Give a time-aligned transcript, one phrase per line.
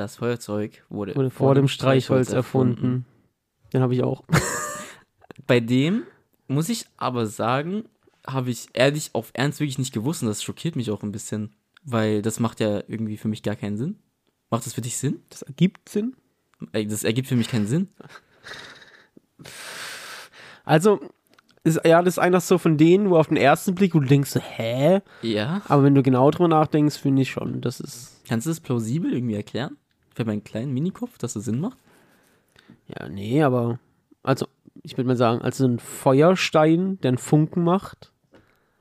[0.00, 3.04] das Feuerzeug wurde, Wurde vor dem Streichholz erfunden.
[3.72, 4.24] Den habe ich auch.
[5.46, 6.02] Bei dem
[6.48, 7.84] muss ich aber sagen,
[8.26, 11.54] habe ich ehrlich auf Ernst wirklich nicht gewusst und das schockiert mich auch ein bisschen,
[11.84, 13.98] weil das macht ja irgendwie für mich gar keinen Sinn.
[14.50, 15.22] Macht das für dich Sinn?
[15.28, 16.16] Das ergibt Sinn.
[16.72, 17.88] Das ergibt für mich keinen Sinn.
[20.64, 21.00] Also,
[21.62, 24.34] ist, ja, das ist einer so von denen, wo auf den ersten Blick du denkst,
[24.56, 25.00] hä?
[25.22, 25.62] Ja.
[25.68, 28.22] Aber wenn du genau drüber nachdenkst, finde ich schon, das ist.
[28.28, 29.76] Kannst du das plausibel irgendwie erklären?
[30.20, 31.78] Für meinen kleinen Minikopf, dass das Sinn macht?
[32.88, 33.78] Ja, nee, aber.
[34.22, 34.46] Also,
[34.82, 38.12] ich würde mal sagen, also ein Feuerstein, der einen Funken macht,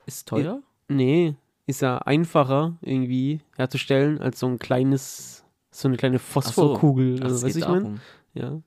[0.06, 0.62] Ist teuer?
[0.90, 1.36] nee,
[1.66, 7.20] ist ja einfacher irgendwie herzustellen als so ein kleines, so eine kleine Phosphorkugel.
[7.22, 7.84] Ach, also, geht du, ich mein?
[7.84, 8.00] darum.
[8.34, 8.62] Ja.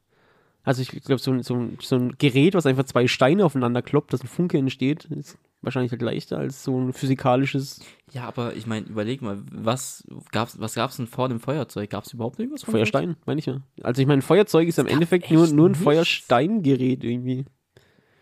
[0.64, 4.12] Also ich glaube, so, ein- so, so ein Gerät, was einfach zwei Steine aufeinander kloppt,
[4.12, 7.80] dass ein Funke entsteht, ist wahrscheinlich halt leichter als so ein physikalisches
[8.12, 11.88] Ja, aber ich meine, überleg mal, was gab's, was gab's denn vor dem Feuerzeug?
[11.90, 12.64] Gab's überhaupt irgendwas?
[12.64, 13.60] Feuerstein, meine ich ja.
[13.82, 15.84] Also ich meine, Feuerzeug ist im gab Endeffekt nur, nur ein nichts.
[15.84, 17.44] Feuersteingerät irgendwie.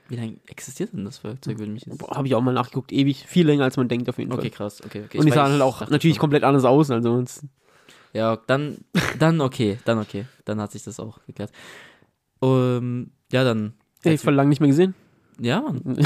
[0.08, 2.02] Wie lange existiert denn das Feuerzeug, würde mich jetzt...
[2.10, 4.50] Habe ich auch mal nachgeguckt, ewig, viel länger als man denkt auf jeden Okay, Fall.
[4.50, 5.18] krass, okay, okay.
[5.18, 7.46] Und die Ich sahen halt auch natürlich komplett anders aus, also es-
[8.12, 8.78] Ja, dann,
[9.20, 10.26] dann okay, dann okay.
[10.44, 11.52] Dann hat sich das auch geklärt.
[12.42, 13.74] Ähm, ja, dann.
[14.02, 14.94] Ey, voll lang nicht mehr gesehen.
[15.38, 15.80] Ja, Mann.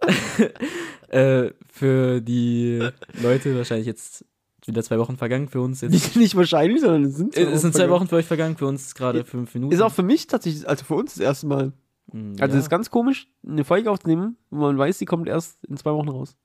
[1.08, 2.88] äh, für die
[3.22, 4.24] Leute wahrscheinlich jetzt
[4.66, 5.48] wieder zwei Wochen vergangen.
[5.48, 5.92] Für uns jetzt.
[5.92, 8.00] Nicht, nicht wahrscheinlich, sondern es sind Äh, es sind zwei vergangen.
[8.00, 9.72] Wochen für euch vergangen, für uns gerade fünf Minuten.
[9.74, 11.72] Ist auch für mich tatsächlich, also für uns das erste Mal.
[12.12, 15.28] Mm, Also ja, es ist ganz komisch, eine Folge aufzunehmen, wo man weiß, die kommt
[15.28, 16.36] erst in zwei Wochen raus.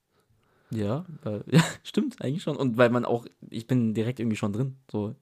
[0.72, 2.55] Ja, weil, ja, stimmt, eigentlich schon.
[2.55, 4.77] Und weil man auch, ich bin direkt irgendwie schon drin.
[4.92, 5.16] So.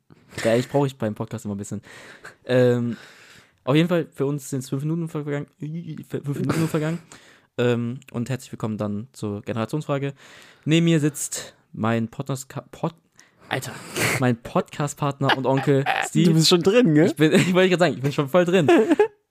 [0.43, 1.81] Ja, ich brauche ich beim Podcast immer ein bisschen.
[2.45, 2.95] Ähm,
[3.65, 5.47] auf jeden Fall, für uns sind es fünf Minuten vergangen.
[5.59, 6.99] Fünf Minuten vergangen.
[7.55, 10.15] Ähm, und herzlich willkommen dann zur Generationsfrage.
[10.65, 12.95] Neben mir sitzt mein Podcast, Pod,
[13.47, 13.73] Alter,
[14.19, 16.33] mein Podcast-Partner und Onkel Du Steve.
[16.33, 17.05] bist schon drin, gell?
[17.05, 18.67] Ich bin, ich wollte gerade sagen, ich bin schon voll drin.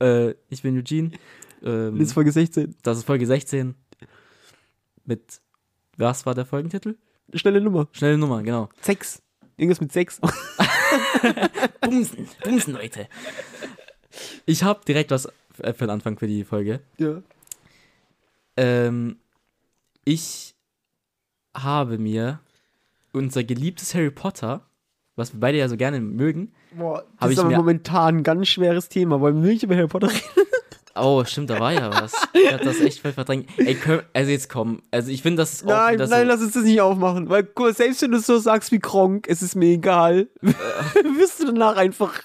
[0.01, 1.11] äh, ich bin Eugene.
[1.65, 2.77] Ähm, Das ist Folge 16.
[2.85, 3.75] das ist Folge 16.
[5.05, 5.41] Mit,
[5.97, 6.97] was war der Folgentitel?
[7.35, 7.89] Schnelle Nummer.
[7.91, 8.69] Schnelle Nummer, genau.
[8.83, 9.21] Sex.
[9.57, 10.21] Irgendwas mit Sex.
[11.81, 13.09] Bumsen, Bumsen, Leute.
[14.47, 15.27] Ich habe direkt was
[15.59, 16.81] äh, für den Anfang für die Folge.
[16.99, 17.23] ja.
[18.57, 19.17] Ähm,
[20.05, 20.55] ich
[21.57, 22.41] habe mir
[23.13, 24.61] unser geliebtes Harry Potter,
[25.17, 26.53] was wir beide ja so gerne mögen.
[26.73, 29.21] Boah, das ist ich aber mir- momentan ein ganz schweres Thema.
[29.21, 30.21] Wollen wir wirklich über Harry Potter reden?
[30.95, 32.13] Oh, stimmt, da war ja was.
[32.35, 33.49] Ich hab das echt voll verdrängt.
[33.57, 34.83] Ey, können, also jetzt komm.
[34.91, 37.31] Also ich finde, das ist Nein, das nein, lass uns das nicht aufmachen.
[37.31, 40.29] Weil mal, selbst wenn du es so sagst wie Kronk, es ist mir egal.
[40.43, 42.21] Wirst du danach einfach.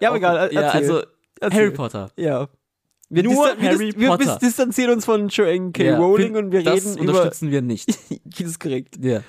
[0.00, 0.52] Ja, aber egal.
[0.52, 1.02] Ja, also
[1.40, 1.58] Erzähl.
[1.60, 2.10] Harry Potter.
[2.16, 2.48] Ja.
[3.08, 4.32] Wir Nur wir Harry wir Potter.
[4.32, 5.84] bis- distanzieren uns von Joanne K.
[5.84, 7.12] Ja, Rowling und wir das reden über.
[7.12, 7.86] unterstützen wir nicht.
[8.24, 8.96] Das ist korrekt.
[9.00, 9.22] Ja.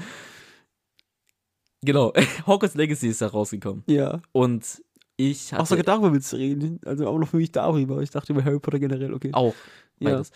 [1.84, 2.12] Genau.
[2.48, 3.84] Hogwarts Legacy ist da rausgekommen.
[3.88, 4.22] Ja.
[4.32, 4.82] Und
[5.16, 6.80] ich hatte Auch sogar darüber willst du reden.
[6.86, 8.02] Also auch noch für mich darüber.
[8.02, 9.30] Ich dachte über Harry Potter generell, okay.
[9.34, 9.54] auch
[10.00, 10.30] Ja, okay.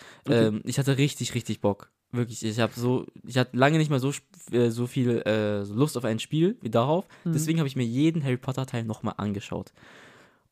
[0.47, 1.91] Ähm, ich hatte richtig, richtig Bock.
[2.11, 4.11] Wirklich, ich habe so, ich hatte lange nicht mehr so,
[4.51, 7.05] äh, so viel äh, Lust auf ein Spiel wie darauf.
[7.23, 7.33] Mhm.
[7.33, 9.71] Deswegen habe ich mir jeden Harry Potter Teil nochmal angeschaut.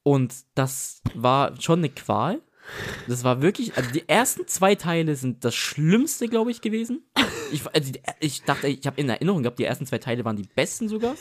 [0.09, 2.41] Und das war schon eine Qual.
[3.07, 7.03] Das war wirklich, also die ersten zwei Teile sind das Schlimmste, glaube ich, gewesen.
[7.51, 10.49] Ich, also ich dachte, ich habe in Erinnerung gehabt, die ersten zwei Teile waren die
[10.55, 11.13] besten sogar.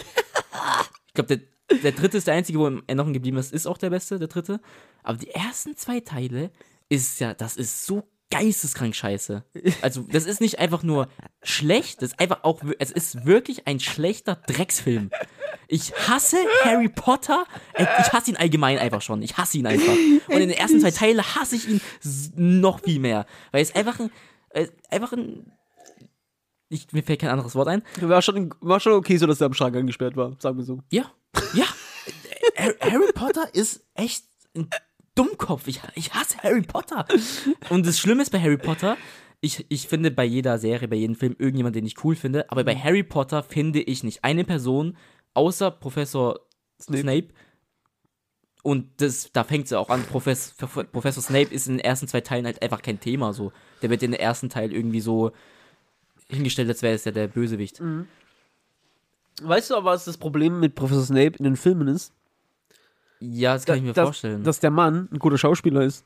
[1.07, 3.77] Ich glaube, der, der dritte ist der einzige, wo in Erinnerung geblieben ist, ist auch
[3.77, 4.59] der beste, der dritte.
[5.03, 6.51] Aber die ersten zwei Teile
[6.89, 9.45] ist ja, das ist so geisteskrank scheiße.
[9.83, 11.09] Also, das ist nicht einfach nur
[11.43, 15.11] schlecht, das ist einfach auch, es ist wirklich ein schlechter Drecksfilm.
[15.67, 17.45] Ich hasse Harry Potter.
[17.75, 19.23] Äh, Ich hasse ihn allgemein einfach schon.
[19.23, 19.93] Ich hasse ihn einfach.
[20.29, 21.81] Und in den ersten zwei Teilen hasse ich ihn
[22.37, 23.27] noch viel mehr.
[23.53, 24.11] Weil es einfach ein,
[24.51, 25.53] äh, einfach ein,
[26.71, 27.83] ich, mir fällt kein anderes Wort ein.
[28.01, 30.83] War schon, war schon okay, so dass er am Schrank angesperrt war, sagen wir so.
[30.91, 31.11] Ja,
[31.55, 31.65] ja.
[32.57, 34.25] Har- Harry Potter ist echt
[34.57, 34.69] ein
[35.19, 35.67] Dummkopf.
[35.67, 37.07] Ich, ich hasse Harry Potter.
[37.71, 38.97] Und das Schlimme ist bei Harry Potter,
[39.41, 42.65] ich, ich finde bei jeder Serie, bei jedem Film irgendjemand, den ich cool finde, aber
[42.65, 44.97] bei Harry Potter finde ich nicht eine Person,
[45.35, 46.41] außer Professor
[46.81, 47.03] Snape.
[47.03, 47.29] Snape.
[48.65, 50.03] Und das, da fängt es ja auch an.
[50.05, 53.53] Professor, Professor Snape ist in den ersten zwei Teilen halt einfach kein Thema so.
[53.83, 55.31] Der wird in den ersten Teil irgendwie so
[56.29, 57.81] hingestellt, als wäre es ja der Bösewicht.
[59.41, 62.13] Weißt du aber, was das Problem mit Professor Snape in den Filmen ist?
[63.21, 64.45] Ja, das kann ich mir dass, vorstellen.
[64.45, 66.05] Dass der Mann ein guter Schauspieler ist.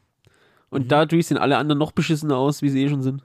[0.70, 0.88] Und Mhm.
[0.88, 3.22] dadurch sehen alle anderen noch beschissener aus, wie sie eh schon sind.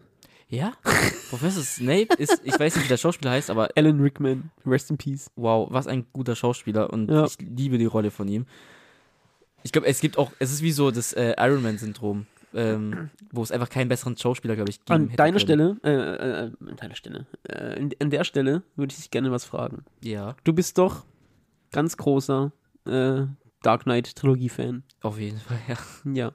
[0.49, 0.73] Ja,
[1.29, 4.97] Professor Snape ist, ich weiß nicht, wie der Schauspieler heißt, aber Alan Rickman, rest in
[4.97, 5.29] peace.
[5.35, 7.25] wow, was ein guter Schauspieler und Ja.
[7.25, 8.45] ich liebe die Rolle von ihm.
[9.63, 12.27] Ich glaube, es gibt auch, es ist wie so das äh, Iron Man-Syndrom.
[12.53, 15.39] ähm, wo es einfach keinen besseren Schauspieler, glaube ich, geben An deiner können.
[15.39, 19.31] Stelle, äh, äh, an deiner Stelle, äh, in, an der Stelle würde ich dich gerne
[19.31, 19.83] was fragen.
[20.01, 21.03] Ja, Du bist doch
[21.73, 22.53] ganz großer
[22.85, 23.23] äh,
[23.61, 24.83] Dark Knight Trilogie-Fan.
[25.01, 25.77] auf jeden Fall, ja.
[26.13, 26.31] Ja.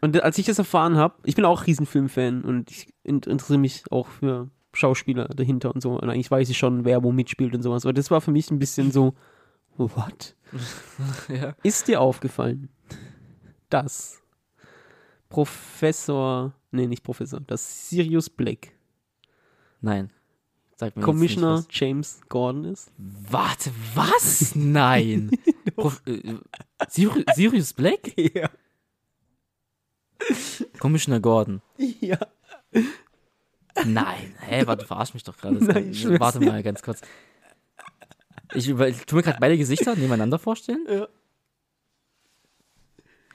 [0.00, 3.84] Und als ich das erfahren habe, ich bin auch Riesenfilm-Fan und ich in, interessiere mich
[3.90, 5.92] auch für Schauspieler dahinter und so.
[5.92, 7.84] Und eigentlich weiß ich schon, wer wo mitspielt und sowas.
[7.84, 9.14] Aber das war für mich ein bisschen so,
[9.76, 10.34] what?
[11.28, 11.54] ja.
[11.62, 12.68] Ist dir aufgefallen,
[13.68, 14.22] dass
[15.28, 18.72] Professor, nee, nicht Professor, dass Sirius Black
[19.82, 20.10] Nein.
[20.90, 22.90] Commissioner James Gordon ist?
[22.98, 23.32] was.
[23.32, 24.54] Warte, was?
[24.54, 25.30] Nein.
[25.76, 26.34] Prof, äh,
[26.88, 28.12] Sirius, Sirius Black?
[28.34, 28.50] Ja.
[30.78, 31.62] Commissioner Gordon.
[31.76, 32.18] Ja.
[33.84, 34.34] Nein.
[34.38, 35.64] Hä, warte, du verarsch mich doch gerade.
[35.64, 37.00] Nein, ich schwör's Warte mal ganz kurz.
[38.54, 40.86] Ich, über, ich tu mir gerade beide Gesichter nebeneinander vorstellen.
[40.88, 41.08] Ja.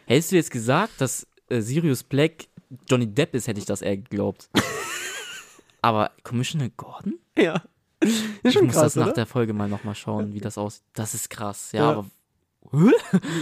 [0.05, 2.47] Hättest du jetzt gesagt, dass äh, Sirius Black
[2.89, 4.49] Johnny Depp ist, hätte ich das eher geglaubt.
[5.81, 7.19] Aber Commissioner Gordon?
[7.43, 7.61] Ja.
[7.99, 8.13] Ist
[8.43, 9.13] Ich schon muss krass, das nach oder?
[9.13, 10.83] der Folge mal nochmal schauen, wie das aussieht.
[10.93, 11.89] Das ist krass, ja, Ja.
[11.91, 12.05] aber.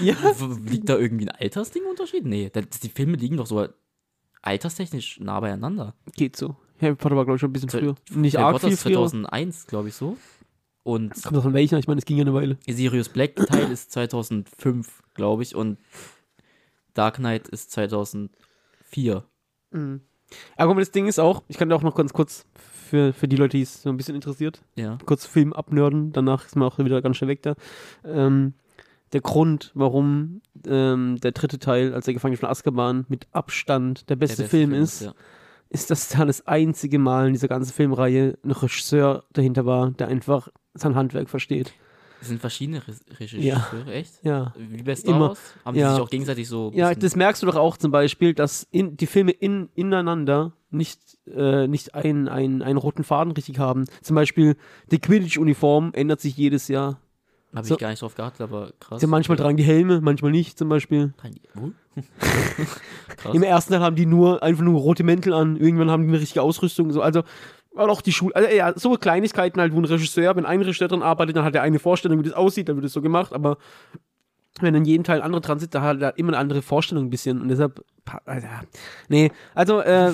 [0.02, 0.16] Ja.
[0.66, 2.26] Liegt da irgendwie ein Altersding-Unterschied?
[2.26, 3.68] Nee, das, die Filme liegen doch so
[4.42, 5.96] alterstechnisch nah beieinander.
[6.16, 6.56] Geht so.
[6.80, 7.96] Harry Potter war, glaube ich, schon ein bisschen früher.
[8.12, 8.94] Nicht Harry arg Potter viel ist früher.
[8.96, 10.18] 2001, glaube ich, so.
[10.84, 11.80] Und Kommt doch von welcher?
[11.80, 12.58] Ich meine, es ging ja eine Weile.
[12.68, 15.80] Sirius Black Teil ist 2005, glaube ich, und
[16.94, 19.24] Dark Knight ist 2004.
[19.72, 20.02] Mhm.
[20.58, 22.46] Aber guck mal, das Ding ist auch, ich kann da auch noch ganz kurz
[22.86, 24.98] für, für die Leute, die es so ein bisschen interessiert, Ja.
[25.06, 27.56] kurz Film abnörden, danach ist man auch wieder ganz schnell weg da.
[28.06, 28.54] Ähm,
[29.14, 34.16] der Grund, warum ähm, der dritte Teil, als der Gefangene von Azkaban, mit Abstand der
[34.16, 35.14] beste, Der Film ist, ja.
[35.70, 40.08] ist, dass da das einzige Mal in dieser ganzen Filmreihe ein Regisseur dahinter war, der
[40.08, 41.74] einfach sein Handwerk versteht.
[42.26, 44.14] Es sind verschiedene Re Regisseure, echt?
[44.24, 44.52] Ja.
[44.58, 45.30] Wie bei Star Immer.
[45.30, 45.40] Wars?
[45.64, 45.90] Haben Ja.
[45.90, 46.72] die sich auch gegenseitig so.
[46.74, 51.00] Ja, das merkst du doch auch zum Beispiel, dass in, die Filme in, ineinander nicht,
[51.32, 53.86] äh, nicht einen, einen, einen roten Faden richtig haben.
[54.02, 54.56] Zum Beispiel
[54.90, 57.00] die Quidditch-Uniform ändert sich jedes Jahr.
[57.54, 59.00] Habe so- ich gar nicht drauf geachtet, aber krass.
[59.00, 61.14] Sie manchmal tragen die Helme, manchmal nicht zum Beispiel.
[63.34, 66.20] Im ersten Teil haben die nur einfach nur rote Mäntel an, irgendwann haben die eine
[66.20, 66.92] richtige Ausrüstung.
[66.92, 67.02] So.
[67.02, 67.24] Also
[67.76, 70.88] aber auch die Schule, also ja, so Kleinigkeiten halt, wo ein Regisseur, wenn ein Regisseur
[70.88, 73.34] dran arbeitet, dann hat er eine Vorstellung, wie das aussieht, dann wird es so gemacht,
[73.34, 73.58] aber
[74.62, 77.10] wenn in jedem Teil andere dran sind, da hat er immer eine andere Vorstellung ein
[77.10, 77.84] bisschen und deshalb,
[78.26, 78.48] also,
[79.10, 80.14] nee, also, äh,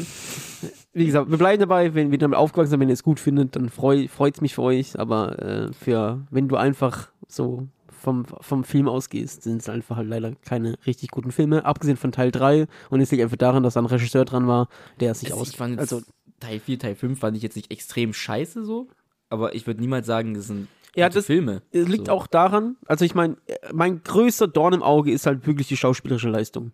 [0.93, 3.55] wie gesagt, wir bleiben dabei, wenn wir damit aufgewachsen sind, wenn ihr es gut findet,
[3.55, 7.67] dann freut es mich für euch, aber äh, für, wenn du einfach so
[8.01, 12.11] vom, vom Film ausgehst, sind es einfach halt leider keine richtig guten Filme, abgesehen von
[12.11, 14.69] Teil 3 und es liegt einfach daran, dass da ein Regisseur dran war,
[14.99, 15.59] der sich aus...
[15.59, 16.01] also,
[16.41, 18.89] Teil 4, Teil 5 fand ich jetzt nicht extrem scheiße so,
[19.29, 21.61] aber ich würde niemals sagen, das sind Ja, gute das- Filme.
[21.71, 22.11] Es liegt so.
[22.11, 23.37] auch daran, also ich meine,
[23.71, 26.73] mein größter Dorn im Auge ist halt wirklich die schauspielerische Leistung.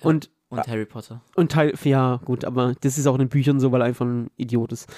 [0.00, 1.20] Und, Und Harry Potter.
[1.34, 4.06] und Teil, ja, gut, aber das ist auch in den Büchern so, weil er einfach
[4.06, 4.88] ein Idiot ist.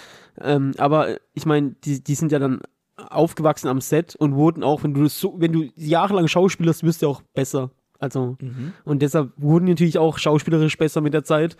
[0.40, 2.60] Ähm, aber ich meine, die, die sind ja dann
[2.96, 7.08] aufgewachsen am Set und wurden auch, wenn du so, wenn du jahrelang schauspielerst, wirst du
[7.08, 7.70] auch besser.
[8.00, 8.72] Also, Mhm.
[8.84, 11.56] und deshalb wurden die natürlich auch schauspielerisch besser mit der Zeit.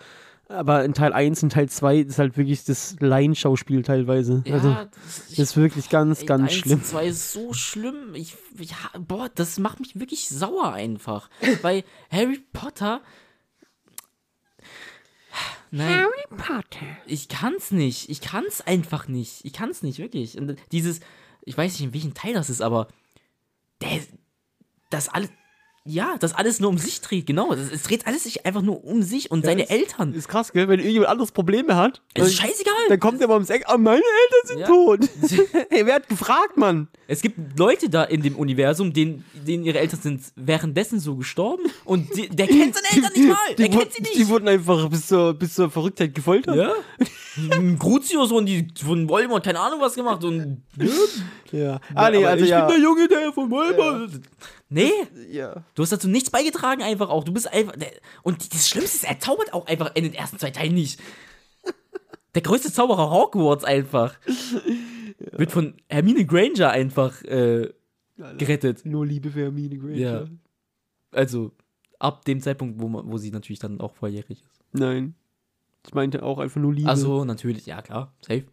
[0.51, 4.41] Aber in Teil 1 und Teil 2 ist halt wirklich das Laienschauspiel teilweise.
[4.47, 6.79] Ja, also, das, ist wirklich ganz, ey, ganz eins schlimm.
[6.79, 8.15] und zwei ist so schlimm.
[8.15, 11.29] Ich, ja, boah, das macht mich wirklich sauer einfach.
[11.61, 13.01] Weil Harry Potter.
[15.69, 16.97] Nein, Potter.
[17.05, 18.09] ich kann's nicht.
[18.09, 19.45] Ich kann's einfach nicht.
[19.45, 20.35] Ich kann's nicht, wirklich.
[20.35, 20.99] Und dieses,
[21.43, 22.87] ich weiß nicht, in welchem Teil das ist, aber
[23.81, 24.01] der,
[24.89, 25.29] das alles,
[25.85, 27.51] ja, das alles nur um sich dreht, genau.
[27.53, 30.13] Es, dreht alles sich einfach nur um sich und seine ist- Eltern.
[30.13, 30.67] Ist krass, gell?
[30.67, 32.73] Wenn irgendjemand anderes Probleme hat, ist scheißegal.
[32.89, 34.67] dann kommt er mal ums Eck, ah, meine Eltern sind Ja.
[34.67, 34.99] tot.
[35.69, 36.87] hey, wer hat gefragt, Mann?
[37.07, 41.63] Es gibt Leute da in dem Universum, denen, denen ihre Eltern sind währenddessen so gestorben
[41.85, 43.37] und die, der kennt seine Eltern nicht mal.
[43.49, 44.15] Der die, kennt wurden- sie nicht.
[44.15, 46.55] die wurden einfach bis zur, bis zur Verrücktheit gefoltert.
[46.55, 46.73] ja?
[47.79, 50.63] Crucius und die von Voldemort, keine Ahnung was gemacht und.
[51.51, 51.79] ja.
[51.93, 52.65] Ah, nee, also ich ja.
[52.65, 54.21] bin der Junge, der von Voldemort.
[54.69, 54.91] Nee,
[55.31, 55.63] ja.
[55.73, 57.23] du hast dazu nichts beigetragen, einfach auch.
[57.23, 57.73] Du bist einfach.
[58.23, 60.99] Und das Schlimmste ist, er zaubert auch einfach in den ersten zwei Teilen nicht.
[62.35, 64.15] Der größte Zauberer Hogwarts einfach.
[65.31, 67.73] Wird von Hermine Granger einfach äh,
[68.37, 68.85] gerettet.
[68.85, 69.97] Nur Liebe für Hermine Granger.
[69.97, 70.25] Ja.
[71.11, 71.51] Also,
[71.97, 74.59] ab dem Zeitpunkt, wo, man, wo sie natürlich dann auch volljährig ist.
[74.71, 75.15] Nein.
[75.87, 76.89] Ich meinte auch einfach nur Liebe.
[76.89, 78.43] Also, natürlich, ja klar, safe.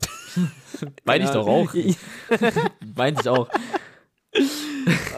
[1.05, 1.73] Meine ich doch auch.
[2.97, 3.49] Meine ich auch.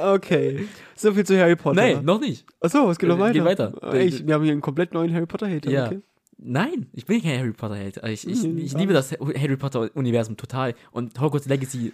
[0.01, 0.69] Okay.
[0.95, 1.81] So viel zu Harry Potter.
[1.83, 2.47] Nee, noch nicht.
[2.61, 3.33] Achso, es geht noch Äh, weiter.
[3.35, 3.95] geht weiter.
[3.95, 5.71] Äh, Ich, wir haben hier einen komplett neuen Harry Potter-Hater.
[5.71, 5.87] Ja.
[5.87, 6.01] Okay.
[6.39, 8.03] Nein, ich bin kein Harry Potter-Held.
[8.03, 10.75] Also Ich, ich, Nee, ich liebe das Harry Potter-Universum total.
[10.93, 11.93] Und Hogwarts Legacy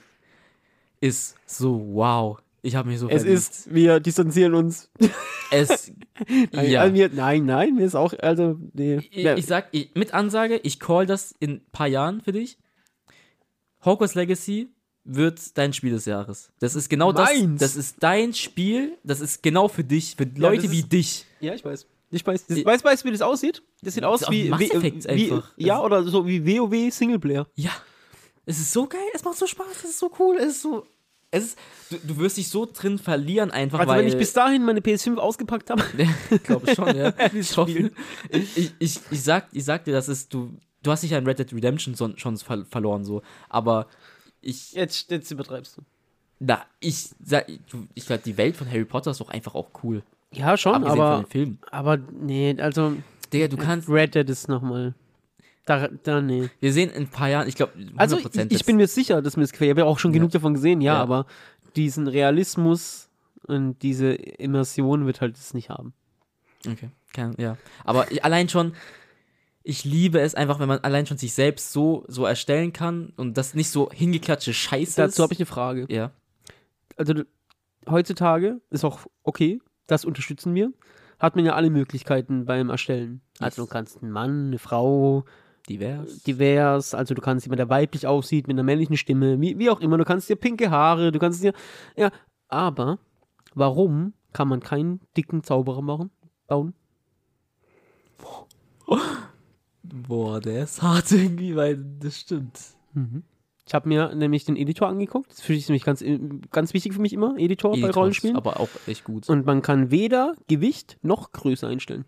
[1.01, 2.39] ist so wow.
[2.67, 3.39] Ich habe mich so Es verliebt.
[3.39, 4.91] ist, wir distanzieren uns.
[5.51, 5.93] Es.
[6.53, 6.81] Nein, ja.
[6.81, 8.97] also mir, nein, nein, mir ist auch, also, nee.
[9.11, 12.57] Ich, ich sag, ich, mit Ansage, ich call das in ein paar Jahren für dich.
[13.85, 14.71] Hogwarts Legacy
[15.05, 16.51] wird dein Spiel des Jahres.
[16.59, 17.29] Das ist genau das.
[17.31, 17.61] Meins.
[17.61, 18.97] Das ist dein Spiel.
[19.05, 21.27] Das ist genau für dich, für Leute das wie ist- dich.
[21.41, 21.87] ja, ich weiß.
[22.11, 23.63] Ich weiß, das, Ich- weißt, weißt du, wie das aussieht?
[23.83, 25.53] Das sieht aus wie, wie, Effect wie einfach.
[25.59, 27.47] Ja, Das- oder so wie WoW Singleplayer.
[27.57, 27.73] Ja.
[28.47, 30.87] Es ist so geil, es macht so Spaß, es ist so cool, es ist so.
[31.35, 31.59] Es ist,
[31.91, 34.01] du, du wirst dich so drin verlieren, einfach Also, weil.
[34.01, 35.83] wenn ich bis dahin meine PS5 ausgepackt habe.
[36.31, 37.13] ich glaube schon, ja.
[37.35, 37.91] Ich, hoffe,
[38.31, 40.51] ich, ich, sag, ich sag dir, das ist, du,
[40.83, 43.23] du hast dich an Red Dead Redemption son, schon ver verloren, so.
[43.49, 43.87] Aber
[44.41, 45.83] ich, Jetzt, jetzt übertreibst du.
[46.39, 47.47] na, ich sag,
[47.95, 50.03] ich glaube, die Welt von Harry Potter ist doch einfach auch cool.
[50.33, 52.97] Ja, schon, Abgesehen aber, aber nee, also
[53.33, 54.95] Digga, du kannst, Red Dead ist nochmal.
[55.67, 56.51] Da, da, nee.
[56.61, 59.23] wir sehen in ein paar Jahren, ich glaube, 100% Also ich, ich bin mir sicher,
[59.23, 59.69] dass mir das gefällt.
[59.69, 60.19] Ich habe ja auch schon Ja.
[60.19, 61.03] genug davon gesehen, ja, Ja.
[61.03, 61.27] aber
[61.75, 63.09] diesen Realismus
[63.47, 65.95] und diese Immersion wird halt es nicht haben.
[66.69, 67.57] Okay, kann, ja.
[67.85, 68.75] Aber ich, allein schon,
[69.63, 73.37] ich liebe es einfach, wenn man allein schon sich selbst so, so erstellen kann und
[73.39, 75.87] das nicht so hingeklatschte Scheiße Dazu habe ich eine Frage.
[75.89, 76.11] Ja.
[76.97, 77.15] Also
[77.89, 80.73] heutzutage ist auch okay, das unterstützen wir.
[81.19, 83.23] Hat man ja alle Möglichkeiten beim Erstellen.
[83.39, 85.25] Also du kannst einen Mann, eine Frau,
[85.69, 86.23] Divers.
[86.25, 89.81] divers, also du kannst jemand, der weiblich aussieht, mit einer männlichen Stimme, wie, wie auch
[89.81, 91.55] immer, du kannst dir pinke Haare, du kannst dir,
[91.97, 92.11] ja,
[92.49, 92.99] aber
[93.55, 96.11] warum kann man keinen dicken Zauberer machen,
[96.47, 96.75] bauen?
[99.83, 102.61] Boah, der ist hart irgendwie, weil das stimmt.
[103.67, 106.05] Ich habe mir nämlich den Editor angeguckt, das finde ich nämlich ganz,
[106.51, 108.37] ganz wichtig für mich immer, Editor bei Editors, Rollenspielen.
[108.37, 109.29] Aber auch echt gut.
[109.31, 112.05] Und man kann weder Gewicht noch Größe einstellen.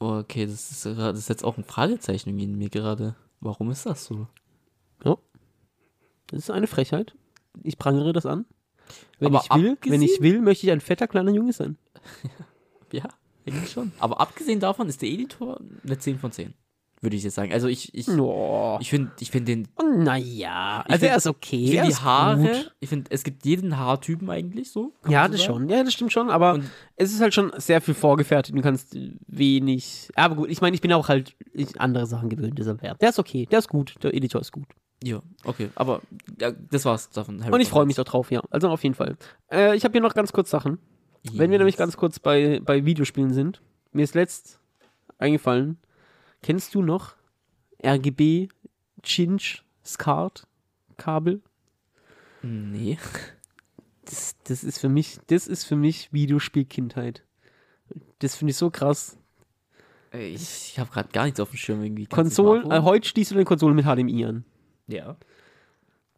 [0.00, 3.16] Oh, okay, das ist, das ist jetzt auch ein Fragezeichen in mir gerade.
[3.40, 4.26] Warum ist das so?
[6.30, 7.14] Das ist eine Frechheit.
[7.62, 8.44] Ich prangere das an.
[9.18, 11.78] Wenn Aber ich will, wenn ich abgesehen- will, möchte ich ein fetter kleiner Junge sein.
[12.92, 13.08] Ja,
[13.46, 13.92] eigentlich schon.
[13.98, 16.54] Aber abgesehen davon ist der Editor eine 10 von 10.
[17.00, 17.52] Würde ich jetzt sagen.
[17.52, 18.76] Also ich, ich, Oh.
[18.80, 21.56] ich finde ich find den Naja, Ich also find- er ist okay.
[21.56, 22.74] Ich er finde die ist Haare, gut.
[22.80, 24.92] ich finde, es gibt jeden Haartypen eigentlich so.
[25.06, 25.52] Ja, das sagen.
[25.52, 25.68] schon.
[25.68, 26.28] Ja, das stimmt schon.
[26.28, 26.64] Aber Und-
[26.96, 28.56] es ist halt schon sehr viel vorgefertigt.
[28.58, 28.96] Du kannst
[29.28, 30.08] wenig.
[30.16, 31.36] Aber gut, ich meine, ich bin auch halt
[31.78, 33.00] andere Sachen gewöhnt, dieser Wert.
[33.00, 33.46] Der ist okay.
[33.50, 33.94] Der ist gut.
[34.02, 34.66] Der Editor ist gut.
[35.04, 35.68] Ja, okay.
[35.76, 36.00] Aber
[36.40, 37.42] ja, das war's davon.
[37.44, 38.42] Harry Und ich freue mich auch drauf, ja.
[38.50, 39.16] Also auf jeden Fall.
[39.52, 40.78] Äh, ich habe hier noch ganz kurz Sachen.
[41.32, 43.60] Wenn wir nämlich ganz kurz bei, bei Videospielen sind,
[43.92, 44.58] mir ist letzt
[45.18, 45.78] eingefallen,
[46.42, 47.14] kennst du noch
[47.84, 48.48] RGB
[49.02, 50.46] Cinch SCART
[50.96, 51.40] Kabel?
[52.42, 52.98] Nee.
[54.04, 57.24] Das, das ist für mich, das ist für mich Videospielkindheit.
[58.20, 59.16] Das finde ich so krass.
[60.12, 62.06] Ich, ich habe gerade gar nichts auf dem Schirm irgendwie.
[62.06, 64.44] Konsolen, äh, heute schließt du den Konsolen mit HDMI an.
[64.86, 65.16] ja.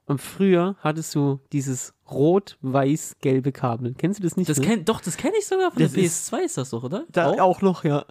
[0.07, 3.95] Und früher hattest du dieses rot-weiß-gelbe Kabel.
[3.97, 4.49] Kennst du das nicht?
[4.51, 6.83] Das kenn, doch, das kenne ich sogar von Das der ist- PS2 ist das doch,
[6.83, 7.05] oder?
[7.11, 7.39] da Auch?
[7.39, 8.05] auch noch, ja.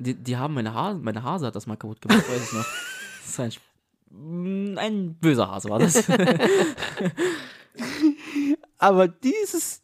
[0.00, 2.66] Die, die haben meine Hase, meine Hase hat das mal kaputt gemacht, weiß ich noch.
[3.22, 3.52] Das ist ein,
[4.12, 6.02] Mm, ein böser Hase war das.
[8.78, 9.82] Aber dieses,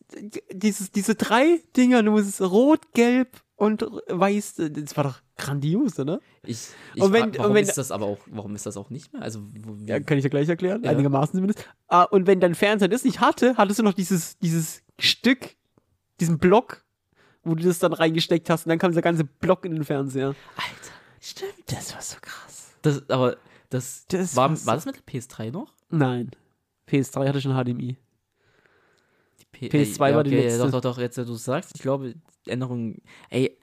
[0.53, 5.99] dieses, diese drei Dinger, nur es ist rot, gelb und weiß, das war doch grandios,
[5.99, 6.21] oder?
[6.43, 8.91] Ich, ich Und wenn- warum und wenn- ist das aber auch, warum ist das auch
[8.91, 9.23] nicht mehr?
[9.23, 10.91] Also, wie, Ja, kann ich ja gleich erklären, Ja.
[10.91, 11.65] einigermaßen zumindest.
[11.89, 15.57] Ah, und wenn dein Fernseher das nicht hatte, hattest du noch dieses, dieses Stück,
[16.21, 16.85] diesen Block,
[17.47, 20.29] wo du das dann reingesteckt hast und dann kam dieser ganze Block in den Fernseher.
[20.57, 21.53] Alter, stimmt.
[21.67, 22.73] Das war so krass.
[22.83, 23.37] Das, aber
[23.71, 25.73] das, Das war, war so- war das mit der PS3 noch?
[25.91, 26.31] Nein.
[26.88, 27.97] PS3 hatte schon HDMI.
[29.41, 30.59] Die P PS2 ey, war die okay, letzte.
[30.65, 32.15] Doch, doch, doch, jetzt, wo du es sagst, ich glaube,
[32.47, 33.00] Änderungen,
[33.31, 33.59] ey,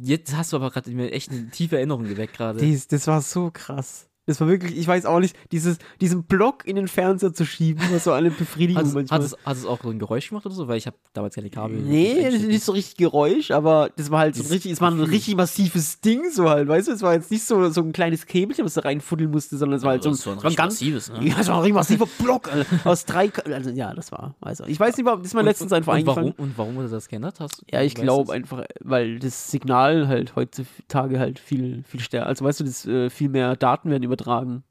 [0.00, 2.58] jetzt hast du aber gerade mir echt eine tiefe Erinnerung geweckt gerade.
[2.60, 4.07] Dies, das war so krass.
[4.28, 7.82] Das war wirklich, ich weiß auch nicht, dieses, diesen Block in den Fernseher zu schieben,
[7.90, 9.20] war so eine Befriedigung Hat es, manchmal.
[9.20, 10.68] hat, es, hat es auch so ein Geräusch gemacht oder so?
[10.68, 11.78] Weil ich habe damals keine Kabel.
[11.78, 14.82] Nee, das ist nicht so richtig Geräusch, aber das war halt so ein richtig, es
[14.82, 16.92] war ein richtig massives Ding, so halt, weißt du?
[16.92, 19.82] Es war jetzt nicht so, so ein kleines Käbelchen, was du reinfuddeln musste, sondern es
[19.82, 21.26] war halt so, das war ein so ein ganz, massives, ne?
[21.26, 22.50] ja, es war ein richtig massiver Block,
[22.84, 25.72] aus drei, also ja, das war, also, ich weiß nicht, warum, das ist mir letztens
[25.72, 27.40] einfach und warum, und warum wurde das geändert?
[27.40, 32.44] Hast, Ja, ich glaube einfach, weil das Signal halt heutzutage halt viel, viel stärker, also
[32.44, 34.62] weißt du, das, äh, viel mehr Daten werden übertragen.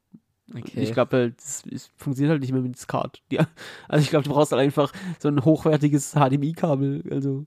[0.54, 0.80] Okay.
[0.80, 3.20] Ich glaube, halt, das, es funktioniert halt nicht mehr mit SCART.
[3.32, 3.46] Ja.
[3.88, 7.44] Also ich glaube, du brauchst halt einfach so ein hochwertiges HDMI-Kabel, also,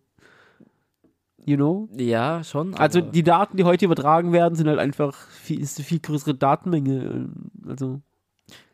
[1.46, 1.90] you know?
[1.98, 2.76] ja, schon.
[2.76, 6.36] Also die Daten, die heute übertragen werden, sind halt einfach viel, ist eine viel größere
[6.36, 7.30] Datenmenge.
[7.66, 8.02] äh, Also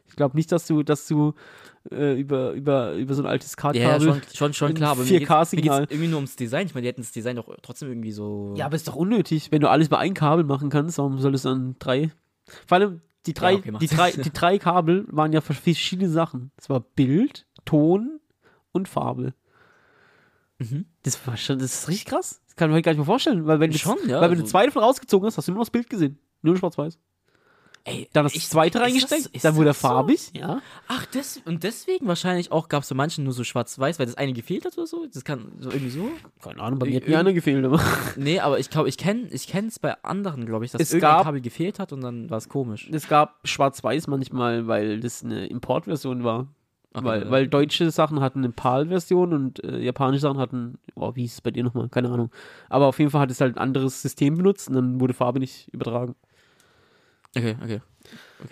[0.07, 1.34] ich glaube nicht, dass du, dass du
[1.91, 5.19] äh, über, über, über so ein altes Ja, ja, schon, schon, schon klar, aber mir
[5.19, 5.79] geht's- mir 4K-Signal.
[5.81, 6.65] geht's irgendwie nur ums Design.
[6.67, 8.53] Ich meine, die hätten das Design doch trotzdem irgendwie so.
[8.57, 10.98] Ja, aber ist doch unnötig, wenn du alles über ein Kabel machen kannst.
[10.98, 12.12] Warum soll es dann drei?
[12.65, 16.10] Vor allem die drei, okay, macht die, drei, die drei Kabel waren ja für verschiedene
[16.10, 16.51] Sachen.
[16.57, 18.19] Es war Bild, Ton
[18.72, 19.34] und Farbe.
[20.60, 20.86] Mhm.
[21.03, 22.41] Das war schon, das ist richtig krass.
[22.46, 24.38] Das kann man sich gar nicht mehr vorstellen, weil wenn du, Schon, ja, weil wenn
[24.38, 26.17] du also- zwei davon rausgezogen hast, hast du immer noch das Bild gesehen.
[26.41, 26.98] Nur schwarz-weiß.
[27.89, 29.88] Ey, Dann das ich- zweite reingesteckt, das- dann wurde er das so?
[29.88, 30.32] farbig.
[30.34, 30.62] Ja.
[30.89, 34.15] Ach, des, und deswegen wahrscheinlich auch gab es bei manchen nur so schwarz-weiß, weil das
[34.15, 35.06] eine gefehlt hat oder so.
[35.12, 36.10] Das kann so irgendwie so.
[36.41, 37.63] Keine Ahnung, bei mir Ir- hat mir einer gefehlt.
[37.65, 37.79] Aber.
[38.17, 41.12] Nee, aber ich glaube, ich kenne ich es bei anderen, glaube ich, dass Es irgendein
[41.17, 42.89] gab- Kabel gefehlt hat und dann war es komisch.
[42.91, 46.48] Es gab schwarz-weiß manchmal, weil das eine Importversion war.
[46.94, 47.32] Okay, weil, ja.
[47.32, 51.41] weil deutsche Sachen hatten eine PAL-Version und äh, japanische Sachen hatten, oh, wie hieß es
[51.41, 51.89] bei dir nochmal?
[51.89, 52.32] Keine Ahnung.
[52.70, 55.39] Aber auf jeden Fall hat es halt ein anderes System benutzt und dann wurde Farbe
[55.39, 56.15] nicht übertragen.
[57.38, 57.82] Okay, okay.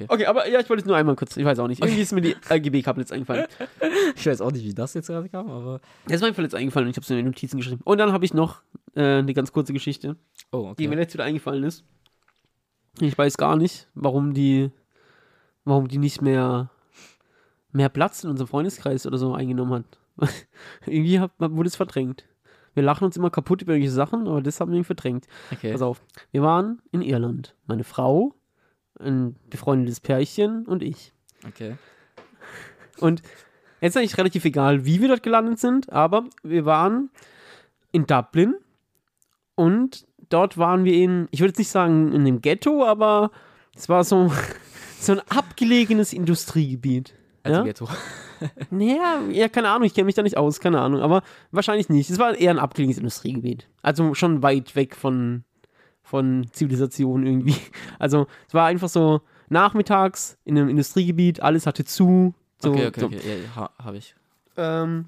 [0.07, 1.81] Okay, aber ja, ich wollte es nur einmal kurz, ich weiß auch nicht.
[1.83, 3.45] Irgendwie ist mir die RGB-Kabel jetzt eingefallen.
[4.15, 5.79] Ich weiß auch nicht, wie das jetzt gerade kam, aber.
[6.05, 7.81] Das ist mir einfach jetzt eingefallen und ich habe es in den Notizen geschrieben.
[7.83, 8.61] Und dann habe ich noch
[8.95, 10.15] äh, eine ganz kurze Geschichte,
[10.51, 11.01] Oh, die mir okay.
[11.03, 11.83] jetzt wieder eingefallen ist.
[12.99, 14.71] Ich weiß gar nicht, warum die,
[15.65, 16.69] warum die nicht mehr,
[17.71, 19.85] mehr Platz in unserem Freundeskreis oder so eingenommen
[20.19, 20.29] hat.
[20.85, 22.25] irgendwie hat, wurde es verdrängt.
[22.73, 25.27] Wir lachen uns immer kaputt über irgendwelche Sachen, aber das haben wir irgendwie verdrängt.
[25.51, 25.71] okay.
[25.71, 26.01] Pass auf.
[26.31, 27.55] Wir waren in Irland.
[27.67, 28.33] Meine Frau,
[28.99, 31.13] ein befreundetes Pärchen und ich.
[31.47, 31.75] okay.
[32.99, 33.21] Und
[33.81, 37.09] jetzt ist eigentlich relativ egal, wie wir dort gelandet sind, aber wir waren
[37.91, 38.55] in Dublin
[39.55, 43.31] und dort waren wir in, ich würde jetzt nicht sagen in einem Ghetto, aber
[43.75, 44.31] es war so,
[44.99, 47.13] so ein abgelegenes Industriegebiet.
[47.43, 47.63] Also ja?
[47.63, 47.87] Ghetto.
[48.69, 52.09] Naja, ja, keine Ahnung, ich kenne mich da nicht aus, keine Ahnung, aber wahrscheinlich nicht.
[52.09, 53.69] Es war eher ein abgelegenes Industriegebiet.
[53.81, 55.45] Also schon weit weg von,
[56.05, 57.55] von Zivilisation irgendwie.
[57.99, 62.33] Also es war einfach so nachmittags in einem Industriegebiet, alles hatte zu.
[62.59, 63.05] So, okay, okay, so.
[63.07, 63.19] okay.
[63.25, 64.15] Ja, ja, ha, habe ich.
[64.55, 65.05] Ähm,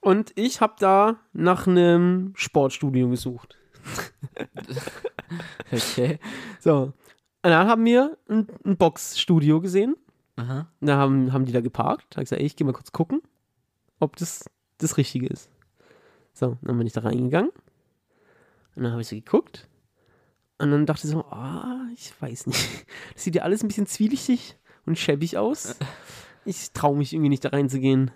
[0.00, 3.56] und ich habe da nach einem Sportstudio gesucht.
[5.70, 6.18] Okay.
[6.60, 6.94] So.
[7.42, 9.94] Und dann haben wir ein, ein Boxstudio gesehen.
[10.36, 10.68] Aha.
[10.80, 12.06] Und dann haben, haben die da geparkt.
[12.10, 13.20] Da habe ich gesagt, ey, ich gehe mal kurz gucken,
[14.00, 14.48] ob das
[14.78, 15.50] das Richtige ist.
[16.32, 17.50] So, dann bin ich da reingegangen.
[18.78, 19.68] Und dann habe ich so geguckt.
[20.58, 22.86] Und dann dachte ich so, ah, ich weiß nicht.
[23.12, 24.56] Das sieht ja alles ein bisschen zwielichtig
[24.86, 25.76] und schäbig aus.
[26.44, 28.12] Ich traue mich irgendwie nicht da reinzugehen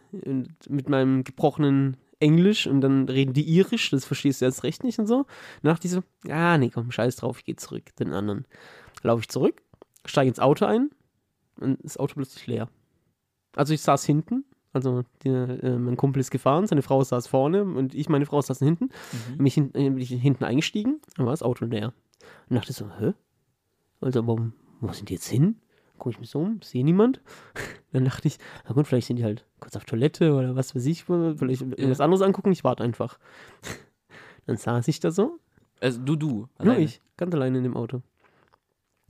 [0.68, 5.00] mit meinem gebrochenen Englisch und dann reden die irisch, das verstehst du erst recht nicht
[5.00, 5.26] und so.
[5.64, 8.46] Dachte ich so, ah, nee, komm, scheiß drauf, ich gehe zurück, den anderen.
[9.02, 9.60] Laufe ich zurück,
[10.04, 10.90] steige ins Auto ein
[11.58, 12.68] und das Auto plötzlich leer.
[13.56, 17.64] Also ich saß hinten, also der, äh, mein Kumpel ist gefahren, seine Frau saß vorne
[17.64, 18.84] und ich, meine Frau, saßen hinten.
[18.84, 19.42] Mhm.
[19.42, 21.92] Mich hin, äh, bin ich hinten eingestiegen, dann war das Auto leer.
[22.48, 23.12] Und dachte so, hä?
[24.00, 25.56] Also, warum, wo sind die jetzt hin?
[25.98, 27.20] Gucke ich mich so um, sehe niemand.
[27.92, 30.86] Dann dachte ich, na gut, vielleicht sind die halt kurz auf Toilette oder was weiß
[30.86, 33.18] ich, vielleicht irgendwas anderes angucken, ich warte einfach.
[34.46, 35.38] Dann saß ich da so,
[35.80, 36.28] Also du, du.
[36.28, 36.80] nur alleine.
[36.80, 38.02] ich, ganz alleine in dem Auto.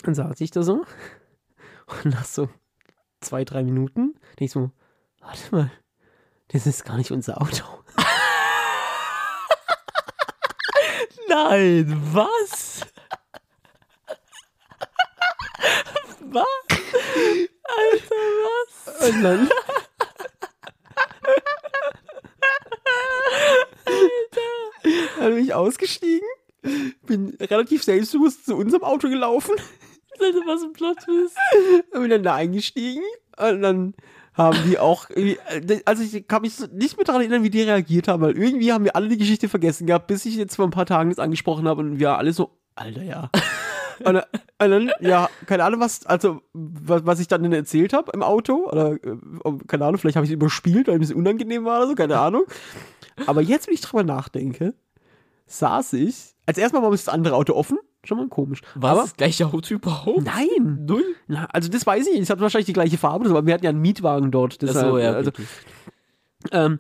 [0.02, 0.84] Dann saß ich da so
[2.04, 2.48] und nach so
[3.20, 4.70] zwei, drei Minuten denke ich so,
[5.22, 5.70] warte mal,
[6.48, 7.64] das ist gar nicht unser Auto.
[11.28, 12.82] Nein, was?
[16.20, 16.44] was?
[17.64, 19.08] Alter, was?
[19.08, 19.48] Und dann,
[25.18, 26.28] dann bin ich ausgestiegen,
[27.06, 29.54] bin relativ selbstbewusst zu unserem Auto gelaufen,
[30.20, 31.38] Alter, was ein Plot-Twist.
[31.92, 33.02] bin dann da eingestiegen
[33.38, 33.94] und dann
[34.34, 35.38] haben die auch, irgendwie-
[35.84, 38.84] also ich kann mich nicht mehr daran erinnern, wie die reagiert haben, weil irgendwie haben
[38.84, 41.68] wir alle die Geschichte vergessen gehabt, bis ich jetzt vor ein paar Tagen das angesprochen
[41.68, 43.30] habe und wir alle so, Alter, ja.
[44.04, 44.24] Und, dann-
[44.58, 48.66] und dann, ja, keine Ahnung, was, also, was, was ich dann erzählt habe im Auto,
[48.68, 48.98] oder, äh,
[49.68, 51.94] keine Ahnung, vielleicht habe ich es überspielt, weil es ein bisschen unangenehm war oder so,
[51.94, 52.42] keine Ahnung.
[53.26, 54.74] Aber jetzt, wenn ich drüber nachdenke,
[55.46, 58.60] saß ich, als erstmal war das andere Auto offen, schon mal komisch.
[58.74, 58.90] Was?
[58.90, 60.22] Aber, das gleiche Auto überhaupt?
[60.24, 61.04] nein, Null?
[61.28, 63.64] na, also das weiß ich nicht, es hat wahrscheinlich die gleiche Farbe, aber wir hatten
[63.64, 64.60] ja einen Mietwagen dort.
[64.62, 65.12] Deshalb, Achso, ja.
[65.12, 65.30] also,
[66.50, 66.78] ähm,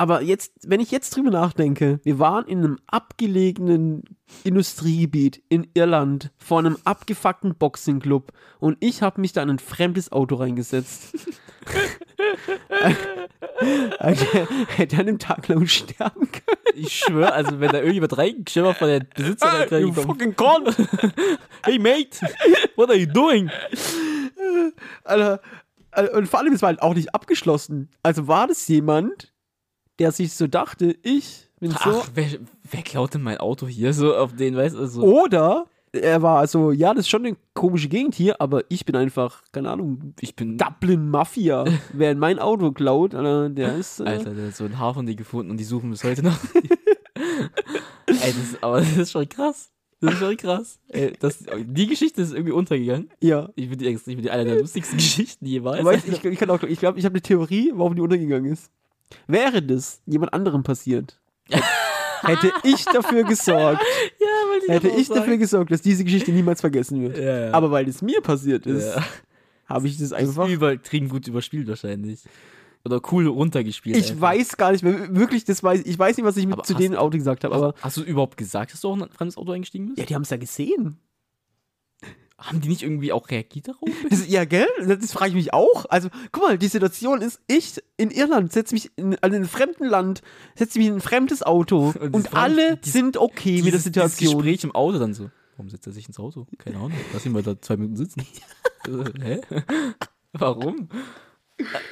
[0.00, 4.02] aber jetzt, wenn ich jetzt drüber nachdenke, wir waren in einem abgelegenen
[4.44, 10.10] Industriegebiet in Irland vor einem abgefuckten Boxingclub und ich habe mich da in ein fremdes
[10.10, 11.14] Auto reingesetzt.
[13.98, 14.24] also,
[14.76, 16.76] hätte an dem Tag lang sterben können.
[16.76, 20.06] Ich schwöre, also wenn da irgendjemand reingeschimmert von der Besitzerin you reingekommen.
[20.06, 20.74] fucking con!
[21.62, 22.26] Hey mate,
[22.74, 23.50] what are you doing?
[25.04, 25.42] Alter,
[25.90, 27.90] Alter, und vor allem, es war halt auch nicht abgeschlossen.
[28.02, 29.29] Also war das jemand,
[30.00, 31.76] der sich so dachte, ich bin so.
[31.80, 32.26] Ach, wer,
[32.70, 35.02] wer klaut denn mein Auto hier so auf den, weißt du, so.
[35.02, 38.96] Oder er war also, ja, das ist schon eine komische Gegend hier, aber ich bin
[38.96, 41.64] einfach, keine Ahnung, Ich bin, Dublin Mafia.
[41.92, 44.00] Wer in mein Auto klaut, der ist.
[44.00, 46.22] Äh, Alter, der hat so ein Haar von dir gefunden und die suchen bis heute
[46.22, 46.38] noch.
[48.06, 49.70] Ey, das, aber das ist schon krass.
[50.00, 50.80] Das ist schon krass.
[50.88, 53.10] Ey, das, die Geschichte ist irgendwie untergegangen.
[53.20, 53.50] Ja.
[53.54, 55.80] Ich finde die, ich find die eine der lustigsten Geschichten jemals.
[55.80, 58.50] Aber ich, ich, ich, kann auch, ich glaube, ich habe eine Theorie, warum die untergegangen
[58.50, 58.70] ist.
[59.26, 61.20] Wäre das jemand anderem passiert,
[62.22, 63.82] hätte ich dafür gesorgt,
[64.20, 64.26] ja,
[64.66, 65.38] die hätte ich dafür sagen.
[65.38, 67.18] gesorgt, dass diese Geschichte niemals vergessen wird.
[67.18, 67.52] Ja, ja.
[67.54, 68.94] Aber weil es mir passiert ist,
[69.66, 70.48] habe ich das Das einfach.
[70.48, 72.20] übertrieben gut überspielt wahrscheinlich.
[72.84, 73.96] Oder cool runtergespielt.
[73.96, 74.20] Ich einfach.
[74.22, 77.18] weiß gar nicht mehr, wirklich, das weiß ich weiß nicht, was ich zu denen Auto
[77.18, 79.52] gesagt habe, Aber aber hast du überhaupt gesagt, dass du auch in ein fremdes Auto
[79.52, 79.98] eingestiegen bist?
[79.98, 80.98] ja, die haben es ja gesehen.
[82.40, 83.88] Haben die nicht irgendwie auch reagiert darauf?
[84.10, 84.66] Das, ja, gell?
[84.86, 85.84] Das frage ich mich auch.
[85.90, 89.48] Also, guck mal, die Situation ist, ich in Irland setze mich in, also in einem
[89.48, 90.22] fremden Land,
[90.54, 93.72] setze mich in ein fremdes Auto und, Und alle die- sind okay mit der Dieses-
[93.72, 94.36] dieses Situation.
[94.38, 95.30] Gespräch im Auto dann so.
[95.56, 96.46] Warum setzt er sich ins Auto?
[96.58, 96.92] Keine Ahnung.
[97.12, 98.22] Lass ihn mal da zwei Minuten sitzen.
[99.22, 99.40] Hä?
[100.32, 100.88] Warum?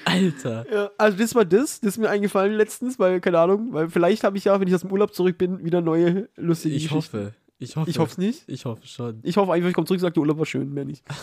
[0.06, 0.64] Alter.
[0.72, 4.24] Ja, also das war das, das ist mir eingefallen letztens, weil, keine Ahnung, weil vielleicht
[4.24, 6.96] habe ich ja, wenn ich aus dem Urlaub zurück bin, wieder neue lustige Ich Geschichten.
[7.18, 7.34] hoffe.
[7.60, 7.90] Ich hoffe.
[7.90, 8.44] Ich es nicht.
[8.46, 9.18] Ich hoffe schon.
[9.22, 11.04] Ich hoffe einfach, ich komme zurück und sage, der Urlaub war schön, mehr nicht.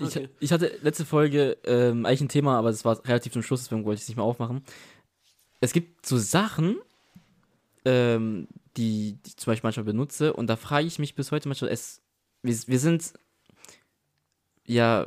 [0.00, 0.30] Ich, Okay.
[0.40, 3.84] ich hatte letzte Folge ähm, eigentlich ein Thema, aber es war relativ zum Schluss, deswegen
[3.84, 4.62] wollte ich es nicht mehr aufmachen.
[5.60, 6.76] Es gibt so Sachen,
[7.84, 8.48] ähm,
[8.78, 11.70] die, die ich zum Beispiel manchmal benutze und da frage ich mich bis heute manchmal,
[11.70, 12.00] es,
[12.42, 13.12] wir, wir sind
[14.66, 15.06] ja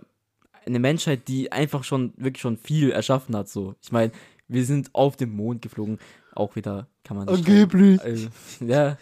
[0.65, 3.49] eine Menschheit, die einfach schon wirklich schon viel erschaffen hat.
[3.49, 4.11] So, ich meine,
[4.47, 5.99] wir sind auf dem Mond geflogen,
[6.35, 8.01] auch wieder kann man Angeblich.
[8.01, 8.27] also,
[8.59, 8.97] ja,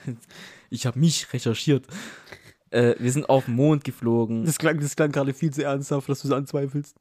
[0.69, 1.85] ich habe mich recherchiert.
[2.69, 4.45] Äh, wir sind auf den Mond geflogen.
[4.45, 6.95] Das klang, das klang gerade viel zu ernsthaft, dass du es anzweifelst.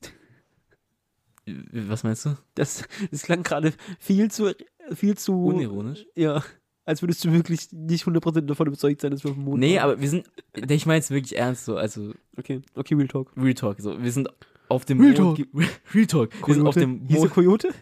[1.73, 2.37] Was meinst du?
[2.55, 4.53] Das, das klang gerade viel zu,
[4.95, 6.07] viel zu, Unironisch?
[6.14, 6.42] ja,
[6.85, 9.77] als würdest du wirklich nicht 100% davon überzeugt sein, dass wir auf dem Mond Nee,
[9.77, 9.85] waren.
[9.85, 13.33] aber wir sind, ich meine es wirklich ernst so, also Okay, okay, Real Talk.
[13.37, 14.29] Real Talk, so, wir sind
[14.68, 15.37] auf dem Real Mond.
[15.38, 15.47] ge-
[15.95, 16.31] Real Talk.
[16.47, 17.66] Wir sind auf dem Hieß Mond.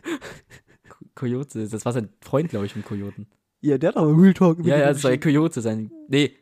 [1.14, 1.58] Coyote?
[1.58, 3.26] Coyote, das war sein Freund, glaube ich, vom Kojoten.
[3.60, 4.58] Ja, der hat aber Real Talk.
[4.58, 5.16] mit Ja, ja, das war.
[5.18, 6.32] Coyote, sein, nee,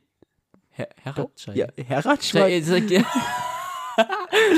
[0.71, 1.55] Herr, Heratschei.
[1.55, 3.05] Ja, sag- ja.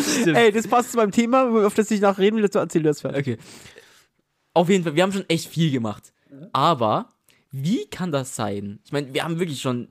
[0.03, 0.37] Stimmt.
[0.37, 3.01] Ey, das passt zu meinem Thema, auf das ich nachreden will, dazu erzähl du das
[3.01, 3.21] fertig.
[3.37, 3.39] Okay.
[4.53, 6.13] Auf jeden Fall, wir haben schon echt viel gemacht.
[6.53, 7.13] Aber,
[7.51, 8.81] wie kann das sein?
[8.85, 9.89] Ich meine, wir haben wirklich schon,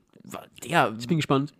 [0.64, 1.54] ja, Ich bin gespannt.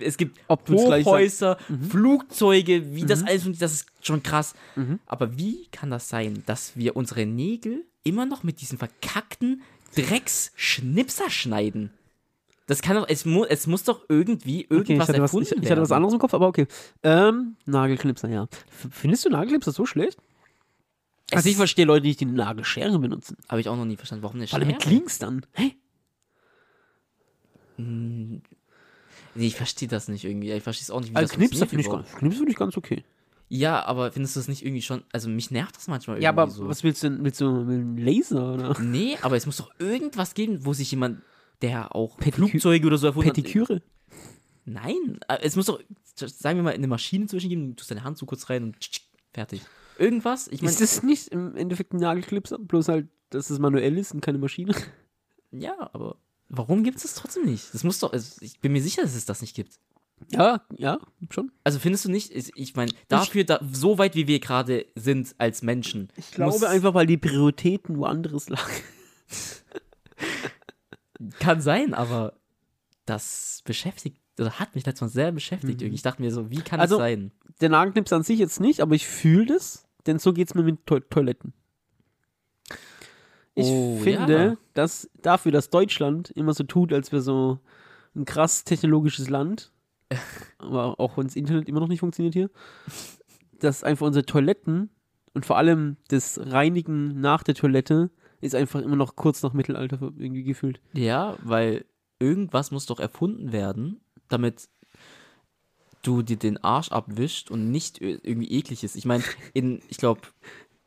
[0.00, 1.84] es gibt Ob Hochhäuser, Mhm.
[1.84, 4.54] Flugzeuge, wie das alles funktioniert, das ist schon krass.
[5.06, 9.62] Aber wie kann das sein, dass wir unsere Nägel immer noch mit diesem verkackten
[9.96, 11.90] Drecksschnipser schneiden?
[12.66, 15.54] Das kann doch, es, mu es muss doch irgendwie Okay, irgendwas ich hatte, was, erfunden
[15.58, 16.66] ich, ich hatte was anderes im Kopf, aber okay.
[17.02, 18.44] Ähm, Nagelknipser, ja.
[18.44, 20.18] F findest du Nagelknipser so schlecht?
[21.32, 23.36] Es Also ich verstehe Leute, die die Nagelschere benutzen.
[23.48, 24.94] Habe ich auch noch nie verstanden, warum eine Vor allem mit Schere?
[24.94, 25.44] Links dann.
[25.54, 25.74] Hä?
[27.76, 28.40] Nee,
[29.46, 30.52] ich verstehe das nicht irgendwie.
[30.52, 32.08] Ich verstehe es auch nicht, wie Also das Knipser finde ich, überhaupt.
[32.08, 33.04] ganz- Knipser find ich ganz okay.
[33.52, 36.30] Ja, aber findest du das nicht irgendwie schon, also mich nervt das manchmal irgendwie Ja,
[36.30, 36.68] aber so.
[36.68, 38.80] was willst du denn mit so einem Laser oder?
[38.80, 41.20] Nee, aber es muss doch irgendwas geben, wo sich jemand,
[41.60, 43.34] der auch Pedikü- Flugzeuge oder so erfunden hat.
[43.34, 43.82] Petiküre?
[44.64, 45.80] Nein, äh, es muss doch,
[46.14, 48.78] sagen wir mal, eine Maschine zwischen geben, du tust deine Hand so kurz rein und
[48.80, 49.00] tsch, tsch,
[49.34, 49.62] fertig.
[49.98, 50.46] Irgendwas?
[50.48, 52.58] Ich meine, Ist das nicht im Endeffekt ein Nagelknipser?
[52.58, 54.74] Bloß halt, dass es manuell ist und keine Maschine?
[55.50, 56.16] ja, aber
[56.48, 57.74] warum gibt es das trotzdem nicht?
[57.74, 59.78] Das muss doch, also ich bin mir sicher, dass es das nicht gibt.
[60.32, 60.98] Ja, ja,
[61.30, 61.50] schon.
[61.64, 65.62] Also findest du nicht, ich meine, dafür, da, so weit wie wir gerade sind als
[65.62, 66.08] Menschen.
[66.16, 68.70] Ich glaube einfach, weil die Prioritäten woanders lagen.
[71.38, 72.34] Kann sein, aber
[73.06, 75.82] das beschäftigt, oder hat mich letztes Mal sehr beschäftigt.
[75.82, 75.96] irgendwie.
[75.96, 77.32] Ich dachte mir so, wie kann Also- das sein?
[77.60, 80.86] Der Nagelknipser an sich jetzt nicht, aber ich fühle das, denn so geht's mir mit
[80.86, 81.52] to Toiletten.
[83.54, 84.56] Ich Oh, finde, ja.
[84.72, 87.58] dass dafür, dass Deutschland immer so tut, als wäre so
[88.16, 89.72] ein krass technologisches Land,
[90.58, 92.50] aber auch wenn das Internet immer noch nicht funktioniert hier,
[93.58, 94.90] dass einfach unsere Toiletten
[95.34, 99.98] und vor allem das Reinigen nach der Toilette ist einfach immer noch kurz nach Mittelalter
[100.00, 100.80] irgendwie gefühlt.
[100.94, 101.84] Ja, weil
[102.18, 104.68] irgendwas muss doch erfunden werden, damit
[106.02, 108.96] du dir den Arsch abwischt und nicht irgendwie eklig ist.
[108.96, 110.22] Ich meine, in, ich glaube,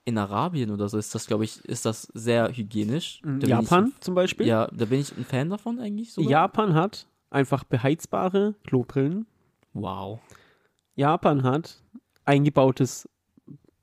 [0.05, 3.21] in Arabien oder so ist das, glaube ich, ist das sehr hygienisch.
[3.23, 3.47] Da.
[3.47, 4.47] Japan zum Ich, Beispiel.
[4.47, 6.11] ja, da bin ich ein Fan davon eigentlich.
[6.13, 6.31] Sogar.
[6.31, 9.25] Japan hat einfach beheizbare Klobrillen.
[9.73, 10.19] Wow.
[10.95, 11.81] Japan hat
[12.25, 13.09] eingebautes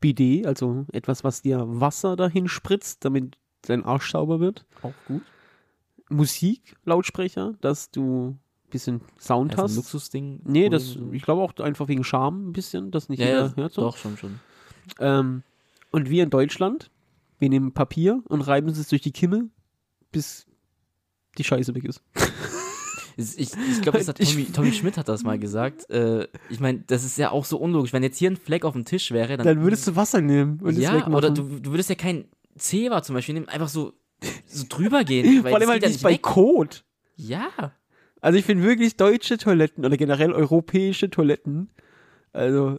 [0.00, 4.64] Bidet, also etwas, was dir Wasser dahin spritzt, damit dein Arsch sauber wird.
[4.82, 5.22] Auch gut.
[6.08, 9.76] Musik, Lautsprecher, dass du ein bisschen Sound Also ein hast.
[9.76, 10.40] Luxusding.
[10.44, 13.56] Nee, das, ich glaube auch einfach wegen Charme ein bisschen, dass nicht ja, jeder ja,
[13.56, 13.72] hört.
[13.72, 13.82] So.
[13.82, 14.40] doch, schon, schon.
[14.98, 15.42] Ähm,
[15.90, 16.90] und wir in Deutschland,
[17.38, 19.50] wir nehmen Papier und reiben es durch die Kimme,
[20.10, 20.46] bis
[21.36, 22.02] die Scheiße weg ist.
[23.20, 25.88] Ich, ich, glaube, das hat Tommy, Tommy Schmidt hat das mal gesagt.
[25.90, 27.92] Äh, ich meine, das ist ja auch so unlogisch.
[27.92, 29.46] Wenn jetzt hier ein Fleck auf dem Tisch wäre, dann.
[29.46, 31.14] Dann würdest du Wasser nehmen und es ja, wegmachen.
[31.14, 32.24] oder du, du würdest ja kein
[32.56, 33.92] Zewa zum Beispiel nehmen, einfach so,
[34.46, 35.26] so drüber gehen.
[35.44, 36.22] weil Vor allem das halt nicht bei weg.
[36.22, 36.84] Kot.
[37.16, 37.72] Ja.
[38.20, 41.70] Also ich finde wirklich deutsche Toiletten oder generell europäische Toiletten,
[42.32, 42.78] also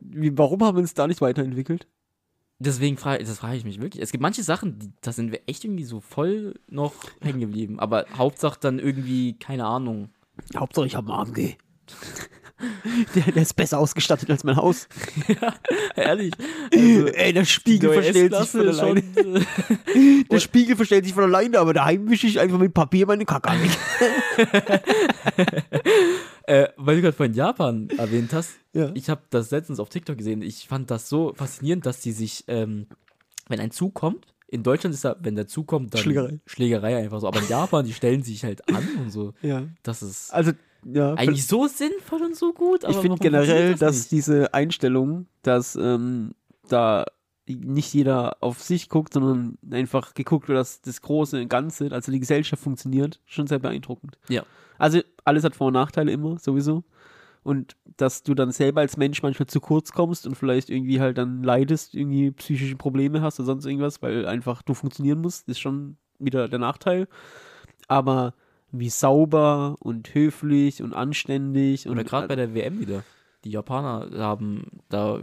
[0.00, 1.86] wie, warum haben wir uns da nicht weiterentwickelt?
[2.58, 4.02] Deswegen frage das frage ich mich wirklich.
[4.02, 7.80] Es gibt manche Sachen, die, da sind wir echt irgendwie so voll noch hängen geblieben.
[7.80, 10.10] Aber Hauptsache dann irgendwie, keine Ahnung.
[10.56, 11.56] Hauptsache ich habe einen AMG.
[13.14, 14.86] Der, der ist besser ausgestattet als mein Haus.
[15.96, 16.32] Ehrlich.
[16.70, 19.02] Ey, der Spiegel verstellt sich von alleine.
[19.02, 19.46] schon,
[20.30, 23.50] Der Spiegel verstellt sich von alleine, aber daheim wische ich einfach mit Papier meine Kacke
[23.50, 24.82] weg.
[26.52, 28.52] Äh, weil du gerade vorhin Japan erwähnt hast.
[28.74, 28.90] Ja.
[28.94, 30.40] Ich habe das letztens auf TikTok gesehen.
[30.40, 32.86] Ich fand das so faszinierend, dass die sich, ähm,
[33.48, 36.40] wenn ein Zug kommt, in Deutschland ist da, wenn der Zug kommt, dann Schlägerei.
[36.46, 37.28] Schlägerei einfach so.
[37.28, 39.34] Aber in Japan, die stellen sich halt an und so.
[39.42, 39.64] Ja.
[39.82, 40.52] Das ist Also,
[40.86, 41.12] ja.
[41.16, 42.82] eigentlich so sinnvoll und so gut.
[42.88, 44.12] ich finde generell, dass das nicht?
[44.12, 46.30] diese Einstellung, dass ähm,
[46.66, 47.04] da
[47.46, 52.20] nicht jeder auf sich guckt, sondern einfach geguckt wird, dass das große Ganze, also die
[52.20, 54.18] Gesellschaft funktioniert, schon sehr beeindruckend.
[54.28, 54.44] Ja.
[54.78, 56.84] Also alles hat Vor- und Nachteile immer, sowieso.
[57.42, 61.18] Und dass du dann selber als Mensch manchmal zu kurz kommst und vielleicht irgendwie halt
[61.18, 65.58] dann leidest, irgendwie psychische Probleme hast oder sonst irgendwas, weil einfach du funktionieren musst, ist
[65.58, 67.08] schon wieder der Nachteil.
[67.88, 68.34] Aber
[68.70, 73.02] wie sauber und höflich und anständig und Oder gerade bei der WM wieder.
[73.44, 75.20] Die Japaner haben da,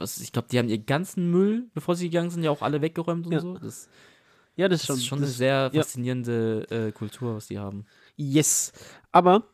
[0.00, 2.80] was, ich glaube, die haben ihren ganzen Müll, bevor sie gegangen sind, ja auch alle
[2.82, 3.40] weggeräumt und Ja.
[3.40, 3.54] so.
[3.58, 3.88] Das,
[4.56, 5.82] ja, das das ist schon, ist schon das eine sehr ja.
[5.82, 7.86] faszinierende äh, Kultur, was die haben.
[8.16, 8.72] Yes.
[9.12, 9.44] Aber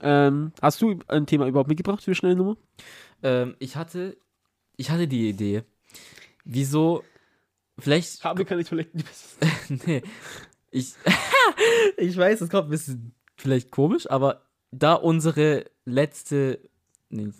[0.00, 2.56] ähm, hast du ein Thema überhaupt mitgebracht für schnelle Nummer?
[3.22, 4.16] Ähm, ich hatte,
[4.76, 5.62] ich hatte die Idee,
[6.44, 7.04] wieso,
[7.78, 9.04] vielleicht, Habe keine Toiletten.
[9.86, 10.02] nee,
[10.70, 10.94] ich,
[11.96, 16.60] ich weiß, das kommt ein bisschen vielleicht komisch, aber da unsere letzte,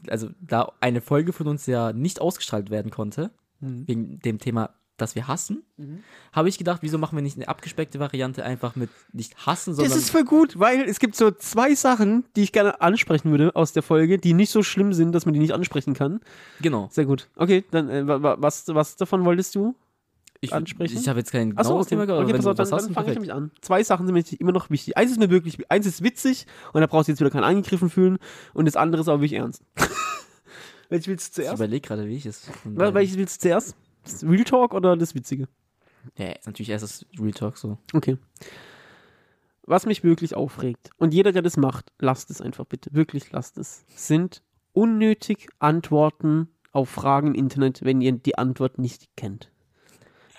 [0.08, 3.30] also da eine Folge von uns ja nicht ausgestrahlt werden konnte,
[3.60, 3.86] Mhm.
[3.88, 6.00] wegen dem Thema, das wir hassen, Mhm.
[6.32, 9.76] habe ich gedacht, wieso machen wir nicht eine abgespeckte Variante einfach mit nicht hassen, Das
[9.78, 13.56] sondern ist voll gut, weil es gibt so zwei Sachen, die ich gerne ansprechen würde
[13.56, 16.20] aus der Folge, die nicht so schlimm sind, dass man die nicht ansprechen kann.
[16.60, 16.88] genau.
[16.92, 17.28] Sehr gut.
[17.36, 19.74] Okay, dann äh, wa- wa- was, was davon wolltest du?
[20.44, 20.98] Ich, ansprechen?
[20.98, 21.90] ich habe jetzt kein genaues okay.
[21.90, 23.52] Thema, aber okay pass auf, dann, dann fange ich nämlich an.
[23.60, 24.96] Zwei Sachen sind mir immer noch wichtig.
[24.96, 27.88] Eins ist mir wirklich, eins ist witzig und da brauchst du jetzt wieder keinen angegriffen
[27.90, 28.18] fühlen
[28.52, 29.62] und das andere ist aber wirklich ernst.
[30.88, 31.60] Welches willst du Ich zuerst?
[31.60, 32.50] überlege gerade, wie ich es.
[32.64, 33.76] Welches willst du zuerst?
[34.02, 35.46] Das Real Talk oder das Witzige?
[36.18, 37.78] Ja, natürlich erst das Real Talk so.
[37.92, 38.18] Okay.
[39.64, 43.58] Was mich wirklich aufregt, und jeder, der das macht, lasst es einfach bitte, wirklich lasst
[43.58, 49.51] es, sind unnötig Antworten auf Fragen im Internet, wenn ihr die Antwort nicht kennt.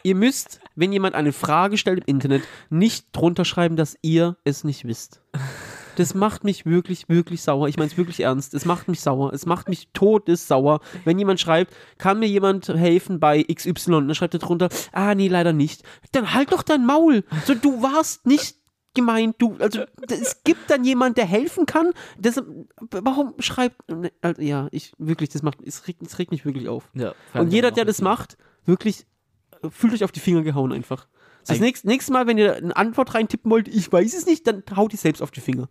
[0.03, 4.63] Ihr müsst, wenn jemand eine Frage stellt im Internet, nicht drunter schreiben, dass ihr es
[4.63, 5.21] nicht wisst.
[5.95, 7.67] Das macht mich wirklich, wirklich sauer.
[7.67, 8.53] Ich meine es wirklich ernst.
[8.53, 9.31] Es macht mich sauer.
[9.31, 13.93] Es macht mich todessauer, wenn jemand schreibt, kann mir jemand helfen bei XY?
[13.93, 15.83] Und dann schreibt er drunter, ah, nee, leider nicht.
[16.11, 17.23] Dann halt doch dein Maul.
[17.45, 18.57] So, du warst nicht
[18.95, 21.91] gemeint, du, also es gibt dann jemand, der helfen kann.
[22.17, 22.41] Das,
[22.91, 23.81] warum schreibt,
[24.21, 26.89] also, ja, ich, wirklich, das macht, es regt, es regt mich wirklich auf.
[26.93, 29.05] Ja, Und jeder, der das macht, wirklich,
[29.69, 31.07] fühlt euch auf die Finger gehauen einfach.
[31.45, 34.63] Das nächste, nächste Mal, wenn ihr eine Antwort reintippen wollt, ich weiß es nicht, dann
[34.75, 35.67] haut ihr selbst auf die Finger.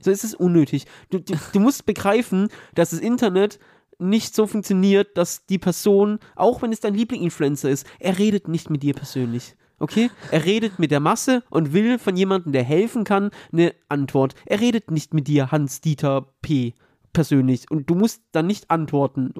[0.00, 0.86] So ist es unnötig.
[1.10, 3.58] Du, du, du musst begreifen, dass das Internet
[3.98, 8.68] nicht so funktioniert, dass die Person, auch wenn es dein Liebling-Influencer ist, er redet nicht
[8.68, 9.56] mit dir persönlich.
[9.78, 10.10] Okay?
[10.30, 14.34] Er redet mit der Masse und will von jemandem, der helfen kann, eine Antwort.
[14.46, 16.74] Er redet nicht mit dir, Hans-Dieter P.
[17.12, 17.70] persönlich.
[17.70, 19.32] Und du musst dann nicht antworten.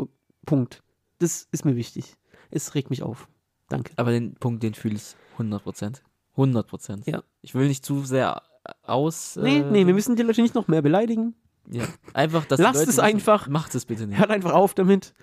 [0.47, 0.83] Punkt.
[1.19, 2.17] Das ist mir wichtig.
[2.51, 3.29] Es regt mich auf.
[3.69, 3.93] Danke.
[3.97, 6.01] Aber den Punkt, den fühle ich 100%.
[6.37, 7.11] 100%.
[7.11, 7.23] Ja.
[7.43, 8.43] Ich will nicht zu sehr
[8.83, 9.37] aus.
[9.37, 11.35] Nee, äh, nee, wir müssen die Leute nicht noch mehr beleidigen.
[11.71, 11.85] Ja.
[12.13, 13.49] Einfach, dass die Lasst Leute es einfach.
[13.49, 14.19] Macht es bitte nicht.
[14.19, 15.15] Hört einfach auf damit.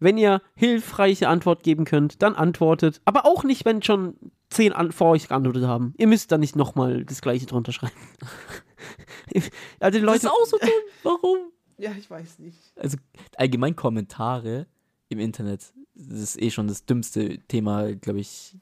[0.00, 3.00] Wenn ihr hilfreiche Antwort geben könnt, dann antwortet.
[3.04, 4.16] Aber auch nicht, wenn schon
[4.50, 5.94] zehn an vor euch geantwortet haben.
[5.98, 7.94] Ihr müsst da nicht nochmal das gleiche drunter schreiben.
[9.80, 10.16] also die Das Leute.
[10.16, 10.70] ist auch so dumm.
[11.02, 11.38] Warum?
[11.78, 12.58] ja, ich weiß nicht.
[12.76, 12.96] Also
[13.36, 14.66] allgemein Kommentare
[15.08, 18.56] im Internet, das ist eh schon das dümmste Thema, glaube ich,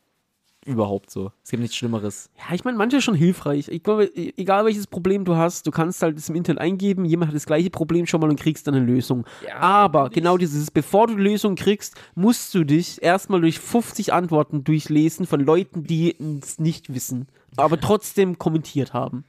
[0.65, 1.33] überhaupt so.
[1.43, 2.31] Es gibt nichts Schlimmeres.
[2.39, 3.67] Ja, ich meine, manche schon hilfreich.
[3.69, 7.05] Ich glaube, e- egal welches Problem du hast, du kannst halt das im Internet eingeben,
[7.05, 9.25] jemand hat das gleiche Problem schon mal und kriegst dann eine Lösung.
[9.59, 14.63] Aber genau dieses, bevor du die Lösung kriegst, musst du dich erstmal durch 50 Antworten
[14.63, 19.25] durchlesen von Leuten, die es nicht wissen, aber trotzdem kommentiert haben.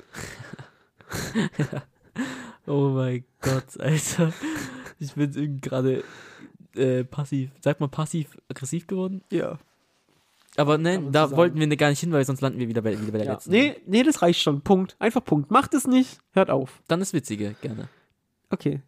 [2.65, 4.31] Oh mein Gott, Alter.
[4.97, 6.03] Ich bin gerade
[6.75, 9.23] äh, passiv, sag mal passiv-aggressiv geworden.
[9.31, 9.57] Ja.
[10.55, 12.81] Aber ne, man da wollten wir ne gar nicht hin, weil sonst landen wir wieder
[12.81, 13.33] bei, wieder bei der ja.
[13.33, 13.51] letzten.
[13.51, 14.61] Nee, nee, das reicht schon.
[14.61, 14.95] Punkt.
[14.99, 15.49] Einfach Punkt.
[15.49, 16.81] Macht es nicht, hört auf.
[16.87, 17.89] Dann das Witzige, gerne.
[18.49, 18.81] Okay.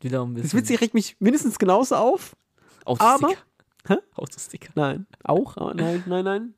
[0.00, 0.50] Wieder ein bisschen.
[0.50, 2.36] Das Witzige regt mich mindestens genauso auf.
[2.84, 3.40] Autosticker.
[3.86, 3.96] Hä?
[4.14, 4.72] Autosticker.
[4.74, 5.06] Nein.
[5.22, 5.56] Auch?
[5.56, 6.54] Aber nein, nein, nein.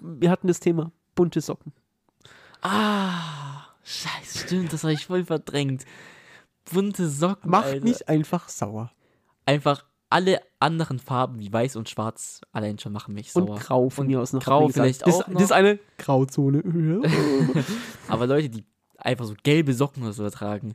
[0.00, 1.72] Wir hatten das Thema bunte Socken.
[2.62, 5.84] Ah, Scheiße, stimmt, das habe ich voll verdrängt.
[6.70, 7.84] Bunte Socken, Macht Alter.
[7.84, 8.92] mich einfach sauer.
[9.46, 13.58] Einfach alle anderen Farben wie weiß und schwarz allein schon machen mich Und sauer.
[13.58, 14.42] grau von Und mir aus noch.
[14.42, 16.62] grau vielleicht das, auch Das ist eine Grauzone.
[18.08, 18.64] Aber Leute, die
[18.96, 20.74] einfach so gelbe Socken oder so tragen.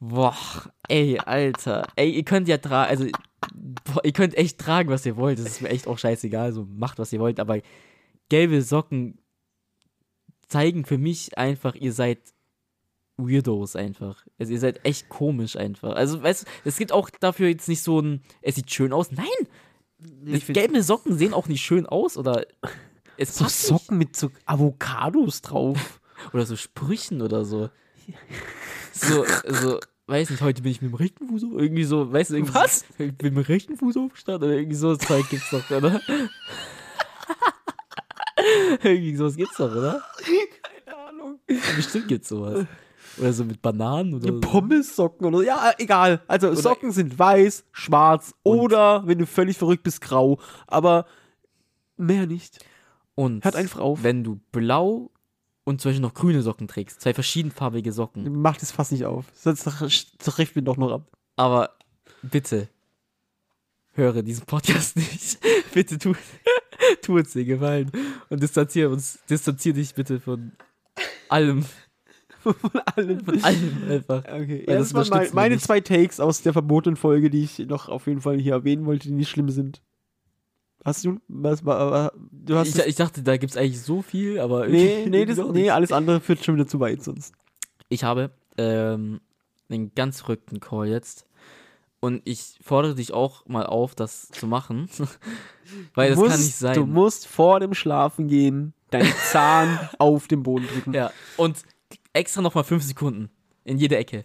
[0.00, 0.36] Boah,
[0.88, 1.86] ey, Alter.
[1.96, 3.06] Ey, ihr könnt ja tragen, also,
[3.84, 5.38] boah, ihr könnt echt tragen, was ihr wollt.
[5.38, 6.52] Das ist mir echt auch scheißegal.
[6.52, 7.40] So, macht, was ihr wollt.
[7.40, 7.58] Aber
[8.28, 9.18] gelbe Socken
[10.48, 12.33] zeigen für mich einfach, ihr seid
[13.16, 14.24] Weirdos einfach.
[14.38, 15.94] Also, ihr seid echt komisch einfach.
[15.94, 19.12] Also, weißt du, es gibt auch dafür jetzt nicht so ein, es sieht schön aus.
[19.12, 19.26] Nein!
[20.26, 22.44] Ich gelbe Socken sehen auch nicht schön aus oder
[23.16, 23.80] es so passt nicht.
[23.80, 26.00] Socken mit so Avocados drauf.
[26.32, 27.68] Oder so Sprüchen oder so.
[28.92, 32.30] So, so, weiß nicht, heute bin ich mit dem rechten Fuß auf, irgendwie so, weißt
[32.30, 32.84] du, irgendwie Was?
[32.98, 36.00] Ich bin mit dem rechten Fuß aufgestanden oder irgendwie so Zeug gibt's doch, oder?
[38.82, 40.02] irgendwie sowas gibt's doch, oder?
[40.86, 41.40] Keine Ahnung.
[41.46, 42.66] Bestimmt gibt's sowas.
[43.18, 44.40] Oder so mit Bananen oder so.
[44.40, 45.42] Pommessocken oder so.
[45.44, 46.22] Ja, egal.
[46.26, 50.38] Also Socken sind weiß, schwarz oder, wenn du völlig verrückt bist, grau.
[50.66, 51.06] Aber
[51.96, 52.64] mehr nicht.
[53.14, 54.02] Und Hört einfach auf.
[54.02, 55.10] wenn du blau
[55.64, 59.26] und zum Beispiel noch grüne Socken trägst, zwei verschiedenfarbige Socken, Mach das fast nicht auf.
[59.34, 59.64] Sonst
[60.18, 61.06] trifft mir doch noch ab.
[61.36, 61.70] aber
[62.22, 62.68] bitte,
[63.92, 65.38] höre diesen Podcast nicht.
[65.72, 66.14] bitte tu,
[67.02, 67.92] tu uns den Gefallen
[68.28, 70.52] und distanziere uns, distanziere dich bitte von
[71.28, 71.64] allem,
[72.52, 73.24] Von allen.
[73.24, 74.22] von allem einfach.
[74.24, 75.64] Okay, ja, das das waren meine nicht.
[75.64, 79.08] zwei Takes aus der verbotenen Folge, die ich noch auf jeden Fall hier erwähnen wollte,
[79.08, 79.80] die nicht schlimm sind.
[80.84, 81.18] Hast du?
[81.28, 85.24] Was, du hast Ich, es- ich dachte, da gibt's eigentlich so viel, aber nee, nee,
[85.26, 87.34] das, nee, alles andere führt schon wieder zu weit sonst.
[87.88, 89.20] Ich habe ähm,
[89.70, 91.26] einen ganz verrückten Call jetzt.
[92.00, 94.90] Und ich fordere dich auch mal auf, das zu machen.
[95.94, 96.74] Weil das Du kann musst- nicht sein.
[96.74, 100.92] Du musst vor dem Schlafen gehen deinen Zahn auf den Boden drücken.
[100.92, 101.56] Ja, und
[102.14, 103.28] extra nochmal fünf Sekunden.
[103.64, 104.24] In jede Ecke.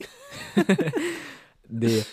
[1.67, 2.03] nee,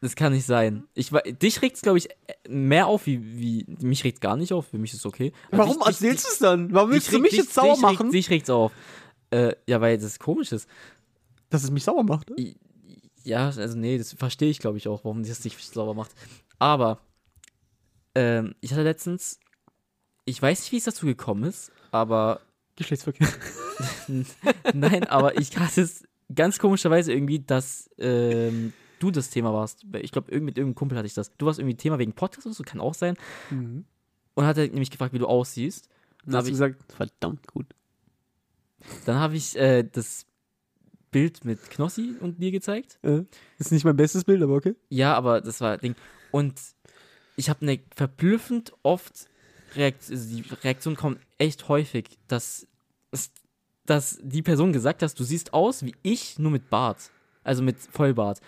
[0.00, 0.84] das kann nicht sein.
[0.94, 1.10] Ich,
[1.42, 2.08] dich regt's, glaube ich,
[2.48, 3.64] mehr auf, wie, wie.
[3.82, 5.32] Mich regt's gar nicht auf, für mich ist es okay.
[5.48, 6.72] Aber Warum dich- erzählst du es dann?
[6.72, 8.72] Warum willst du regt- mich dich- jetzt sauer dich regt- machen, Dich regt's auf.
[9.30, 10.68] Äh, ja, weil das komisch ist.
[11.50, 12.30] dass es mich sauer macht?
[12.30, 12.54] ne?
[13.24, 16.12] Ja, also nee, das verstehe ich, glaube ich, auch, warum das dich sauber macht.
[16.58, 17.00] Aber
[18.14, 19.38] ähm, ich hatte letztens,
[20.24, 22.40] ich weiß nicht, wie es dazu gekommen ist, aber
[22.76, 23.28] Geschlechtsverkehr.
[24.74, 29.84] nein, aber ich hatte es ganz komischerweise irgendwie, dass ähm, du das Thema warst.
[30.00, 31.30] Ich glaube, irgend, mit irgendeinem Kumpel hatte ich das.
[31.36, 33.16] Du warst irgendwie Thema wegen Podcast oder so, kann auch sein.
[33.50, 33.84] Mhm.
[34.34, 35.88] Und hat er nämlich gefragt, wie du aussiehst.
[36.24, 37.66] Dann hast hab du ich- gesagt, verdammt gut.
[39.06, 40.26] Dann habe ich äh, das
[41.10, 42.98] Bild mit Knossi und dir gezeigt.
[43.02, 43.22] Äh,
[43.58, 44.74] ist nicht mein bestes Bild, aber okay.
[44.88, 45.94] Ja, aber das war Ding.
[46.32, 46.54] Und
[47.36, 49.28] ich habe eine verblüffend oft
[49.76, 52.66] Reaktion, also die Reaktion kommt echt häufig, dass,
[53.86, 57.10] dass die Person gesagt hat, du siehst aus wie ich, nur mit Bart.
[57.42, 58.40] Also mit Vollbart.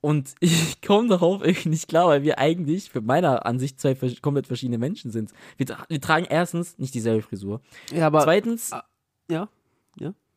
[0.00, 4.46] Und ich komme darauf irgendwie nicht klar, weil wir eigentlich für meiner Ansicht zwei komplett
[4.46, 5.32] verschiedene Menschen sind.
[5.56, 7.60] Wir, tra wir tragen erstens nicht dieselbe Frisur.
[7.90, 8.84] Ja, aber Zweitens, ah,
[9.30, 9.48] ja,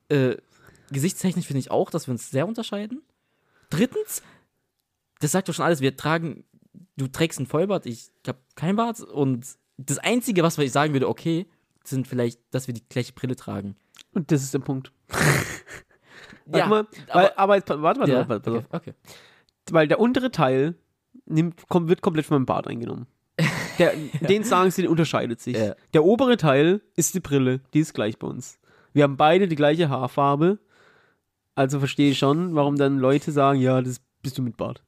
[0.09, 0.37] äh,
[0.91, 3.01] gesichtstechnisch finde ich auch, dass wir uns sehr unterscheiden.
[3.69, 4.21] Drittens,
[5.19, 6.45] das sagt doch schon alles, wir tragen,
[6.95, 9.45] du trägst einen Vollbart, ich habe kein Bart und
[9.77, 11.45] das Einzige, was ich sagen würde, okay,
[11.83, 13.75] sind vielleicht, dass wir die gleiche Brille tragen.
[14.17, 14.91] Und das ist der Punkt.
[16.45, 18.93] Warte Ja, mal, aber- weil, aber jetzt, warte, warte, Ja, warte, warte, okay, okay.
[19.71, 20.75] weil der untere Teil
[21.25, 23.07] nimmt, kommt, wird komplett von meinem Bart eingenommen.
[23.77, 23.93] Der,
[24.27, 25.55] den sagen sie, der unterscheidet sich.
[25.55, 25.75] Ja.
[25.93, 28.59] Der obere Teil ist die Brille, die ist gleich bei uns.
[28.93, 30.57] Wir haben beide die gleiche Haarfarbe,
[31.53, 34.81] also verstehe ich schon, warum dann Leute sagen, ja, das bist du mit Bart.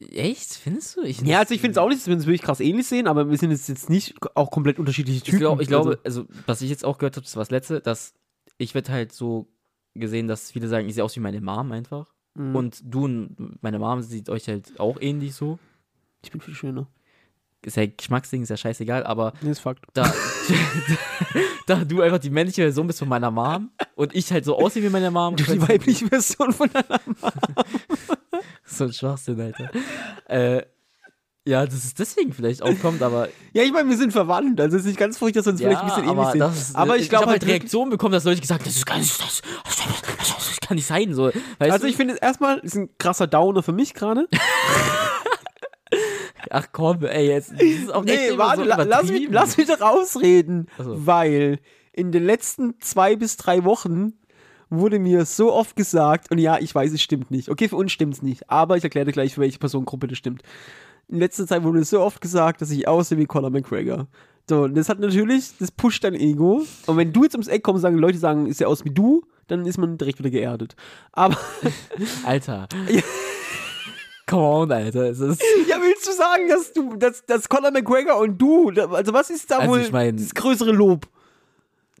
[0.00, 0.54] Echt?
[0.54, 1.02] Findest du?
[1.02, 3.08] Ich, Ja, also ich finde es auch nicht, dass wir uns wirklich krass ähnlich sehen,
[3.08, 5.36] aber wir sind jetzt, jetzt nicht auch komplett unterschiedliche Typen.
[5.36, 7.50] ich, glaub, ich glaube, Also, also, was ich jetzt auch gehört habe, das war das
[7.50, 8.14] Letzte, dass
[8.58, 9.48] ich werde halt so
[9.94, 12.14] gesehen, dass viele sagen, ich sehe aus wie meine Mom einfach.
[12.34, 12.54] Mhm.
[12.54, 15.58] Und du und meine Mom sieht euch halt auch ähnlich so.
[16.22, 16.88] ich bin viel schöner.
[17.62, 19.84] Ist ja Geschmacksding, ist ja scheißegal, aber Das ist Fakt.
[19.92, 20.12] da,
[21.66, 24.82] da du einfach die männliche Version bist von meiner Mom und ich halt so aussehe
[24.82, 25.34] wie meine Mom.
[25.34, 27.00] Du die weibliche Version von deiner
[28.64, 29.70] so ein Schwachsinn, Alter.
[30.28, 30.62] Äh,
[31.48, 33.28] ja, dass es deswegen vielleicht auch kommt, aber.
[33.54, 35.60] Ja, ich meine, wir sind verwandt, also es ist nicht ganz furchtbar, dass wir uns
[35.62, 36.40] vielleicht ein bisschen ähnlich sind.
[36.40, 38.76] das ist, aber ich glaube habe halt halt Reaktionen bekommen, dass Leute gesagt haben, das
[38.76, 39.76] ist gar nicht, das, das,
[40.18, 41.14] das, das kann nicht sein.
[41.14, 41.32] So.
[41.58, 41.86] Also du?
[41.86, 44.28] ich finde es erstmal ist ein krasser Downer für mich gerade.
[46.50, 47.52] Ach komm, ey, jetzt.
[47.52, 50.66] Das ist auch Nee, warte, so la- lass, mich, lass mich doch ausreden.
[50.78, 51.06] So.
[51.06, 51.58] Weil
[51.92, 54.14] in den letzten zwei bis drei Wochen
[54.70, 57.48] wurde mir so oft gesagt, und ja, ich weiß, es stimmt nicht.
[57.48, 60.18] Okay, für uns stimmt es nicht, aber ich erkläre dir gleich, für welche Personengruppe das
[60.18, 60.42] stimmt.
[61.08, 64.06] In letzter Zeit wurde mir so oft gesagt, dass ich aussehe wie Conor McGregor.
[64.48, 66.64] So, und das hat natürlich, das pusht dein Ego.
[66.86, 68.90] Und wenn du jetzt ums Eck kommst und sagen, Leute sagen, ist er aus wie
[68.90, 70.76] du, dann ist man direkt wieder geerdet.
[71.12, 71.36] Aber,
[72.26, 72.68] Alter.
[74.28, 75.06] Come on, Alter.
[75.68, 79.50] Ja, willst du sagen, dass du, dass, dass Conor McGregor und du, also was ist
[79.50, 81.06] da Also wohl ich mein- das größere Lob?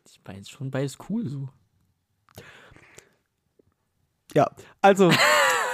[0.08, 1.48] ich meine, schon beides cool so.
[4.34, 4.46] Ja,
[4.82, 5.10] also.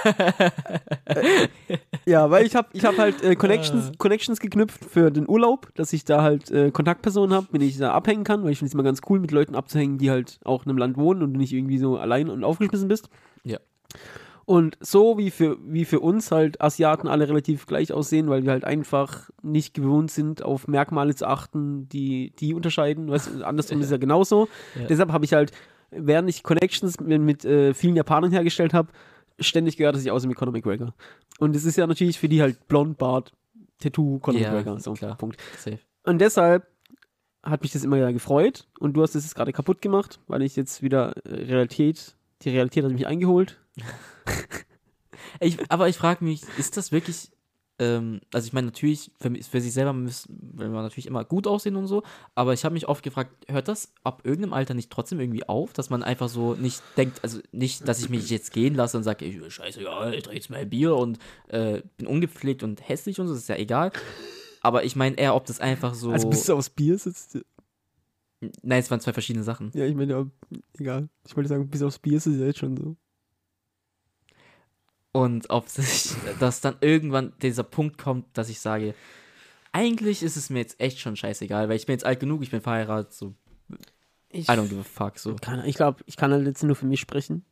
[0.05, 1.47] äh,
[2.05, 5.91] ja, weil ich habe ich hab halt äh, Connections, Connections geknüpft für den Urlaub, dass
[5.93, 8.69] ich da halt äh, Kontaktpersonen habe, mit denen ich da abhängen kann, weil ich finde
[8.69, 11.33] es immer ganz cool, mit Leuten abzuhängen, die halt auch in einem Land wohnen und
[11.33, 13.09] du nicht irgendwie so allein und aufgeschmissen bist.
[13.43, 13.57] Ja.
[14.45, 18.51] Und so wie für, wie für uns halt Asiaten alle relativ gleich aussehen, weil wir
[18.51, 23.09] halt einfach nicht gewohnt sind, auf Merkmale zu achten, die die unterscheiden.
[23.09, 24.47] Weißt, andersrum ist ja genauso.
[24.79, 24.85] Ja.
[24.85, 25.51] Deshalb habe ich halt,
[25.89, 28.89] während ich Connections mit, mit äh, vielen Japanern hergestellt habe,
[29.39, 30.93] ständig gehört, dass ich aussehe wie Conor McGregor.
[31.39, 33.33] Und es ist ja natürlich für die halt blond, Bart,
[33.79, 34.79] Tattoo, Conor Ja, McGregor.
[34.79, 35.17] So, klar.
[35.17, 35.37] Punkt.
[35.57, 35.79] Safe.
[36.03, 36.67] Und deshalb
[37.43, 38.67] hat mich das immer wieder gefreut.
[38.79, 42.49] Und du hast es jetzt gerade kaputt gemacht, weil ich jetzt wieder äh, Realität, die
[42.49, 43.59] Realität hat mich eingeholt.
[45.39, 47.29] Ich, aber ich frage mich, ist das wirklich,
[47.79, 51.47] ähm, also ich meine, natürlich, für, für sich selber müssen, will man natürlich immer gut
[51.47, 52.03] aussehen und so,
[52.35, 55.73] aber ich habe mich oft gefragt, hört das ab irgendeinem Alter nicht trotzdem irgendwie auf,
[55.73, 59.03] dass man einfach so nicht denkt, also nicht, dass ich mich jetzt gehen lasse und
[59.03, 62.87] sage, ey, scheiße, ja, ich trinke jetzt mal ein Bier und äh, bin ungepflegt und
[62.87, 63.91] hässlich und so, das ist ja egal.
[64.61, 66.09] Aber ich meine eher, ob das einfach so.
[66.11, 67.37] Also bist du aus Bier sitzt.
[68.61, 69.71] Nein, es waren zwei verschiedene Sachen.
[69.73, 70.25] Ja, ich meine, ja,
[70.77, 71.09] egal.
[71.27, 72.95] Ich wollte sagen, bis aufs Bier ist es ja jetzt schon so.
[75.11, 78.93] Und ob sich, dass dann irgendwann dieser Punkt kommt, dass ich sage,
[79.71, 82.51] eigentlich ist es mir jetzt echt schon scheißegal, weil ich bin jetzt alt genug, ich
[82.51, 83.33] bin verheiratet, so,
[84.29, 85.35] Ich, I don't give a fuck, so.
[85.35, 87.45] kann, ich glaube, ich kann halt jetzt nur für mich sprechen.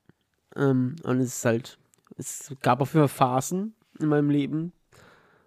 [0.56, 1.80] Ähm, und es ist halt,
[2.18, 4.74] es gab auf jeden Fall Phasen in meinem Leben,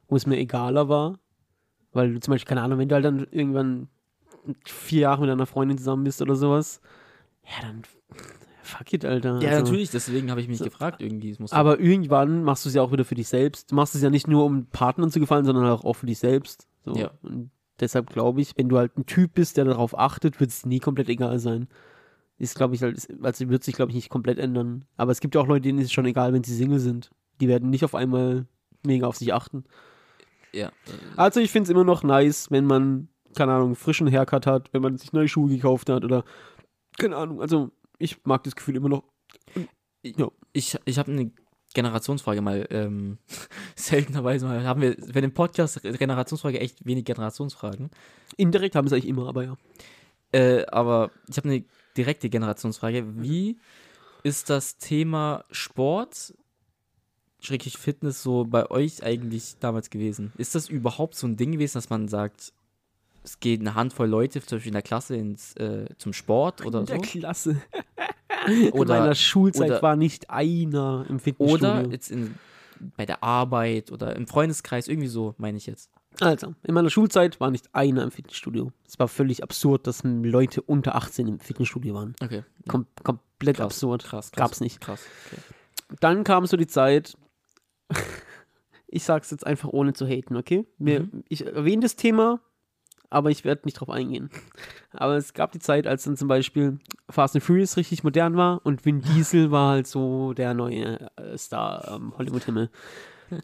[0.09, 1.19] wo es mir egaler war.
[1.93, 3.89] Weil du zum Beispiel, keine Ahnung, wenn du halt dann irgendwann
[4.65, 6.81] vier Jahre mit einer Freundin zusammen bist oder sowas,
[7.45, 7.83] ja, dann
[8.63, 9.41] fuck it, Alter.
[9.41, 11.37] Ja, Also, natürlich, deswegen habe ich mich gefragt, irgendwie.
[11.51, 13.71] Aber irgendwann machst du es ja auch wieder für dich selbst.
[13.71, 16.19] Du machst es ja nicht nur, um Partnern zu gefallen, sondern auch, auch für dich
[16.19, 16.67] selbst.
[16.85, 16.95] So.
[16.95, 17.13] Ja.
[17.23, 20.67] Und deshalb glaube ich, wenn du halt ein Typ bist, der darauf achtet, wird es
[20.67, 21.69] nie komplett egal sein.
[22.39, 24.85] Ist, glaube ich, halt, ist, also wird sich, glaube ich, nicht komplett ändern.
[24.97, 27.11] Aber es gibt ja auch Leute, denen ist es schon egal, wenn sie Single sind.
[27.41, 28.47] Die werden nicht auf einmal
[28.85, 29.65] mega auf sich achten.
[30.53, 30.71] ja.
[31.17, 34.83] Also ich finde es immer noch nice, wenn man, keine Ahnung, frischen Haircut hat, wenn
[34.83, 36.25] man sich neue Schuhe gekauft hat oder,
[36.99, 39.05] keine Ahnung, also ich mag das Gefühl immer noch.
[40.53, 41.31] Ich, ich habe eine
[41.75, 43.19] Generationsfrage mal, ähm,
[43.77, 47.91] seltenerweise mal, haben wir bei dem Podcast Generationsfrage echt wenig Generationsfragen.
[48.37, 49.57] Indirekt haben sie eigentlich immer, aber ja.
[50.33, 51.65] Äh, aber ich habe eine
[51.97, 53.23] direkte Generationsfrage.
[53.23, 53.59] Wie
[54.23, 56.35] ist das Thema Sport,
[57.41, 60.33] schrägstrich Fitness, so bei euch eigentlich damals gewesen?
[60.39, 62.53] Ist das überhaupt so ein Ding gewesen, dass man sagt,
[63.27, 66.81] es geht eine Handvoll Leute, zum Beispiel in der Klasse, ins, äh, zum Sport oder
[66.81, 66.93] In so?
[66.95, 67.61] der Klasse.
[68.47, 71.69] in Oder- meiner Schulzeit oder- war nicht einer im Fitnessstudio.
[71.81, 72.37] Oder jetzt in,
[72.97, 75.91] bei der Arbeit oder im Freundeskreis, irgendwie so, meine ich jetzt.
[76.21, 78.71] Also, in meiner Schulzeit war nicht einer im Fitnessstudio.
[78.87, 82.15] Es war völlig absurd, dass Leute unter 18 im Fitnessstudio waren.
[82.23, 82.43] Okay.
[82.69, 84.05] Kom komplett Krass, absurd.
[84.05, 84.39] Krass, krass.
[84.39, 84.81] Gab's nicht.
[84.81, 85.03] Krass.
[85.33, 85.43] Okay.
[86.01, 87.19] Dann kam so die Zeit,
[88.87, 90.67] ich sag's jetzt einfach ohne zu haten, okay?
[90.79, 91.25] Mir, Mhm.
[91.29, 92.41] Ich erwähne das Thema,
[93.11, 94.31] aber ich werde nicht drauf eingehen.
[94.93, 96.79] Aber es gab die Zeit, als dann zum Beispiel
[97.09, 101.37] Fast and Furious richtig modern war und Vin Diesel war halt so der neue äh,
[101.39, 102.71] Star am Hollywood-Himmel.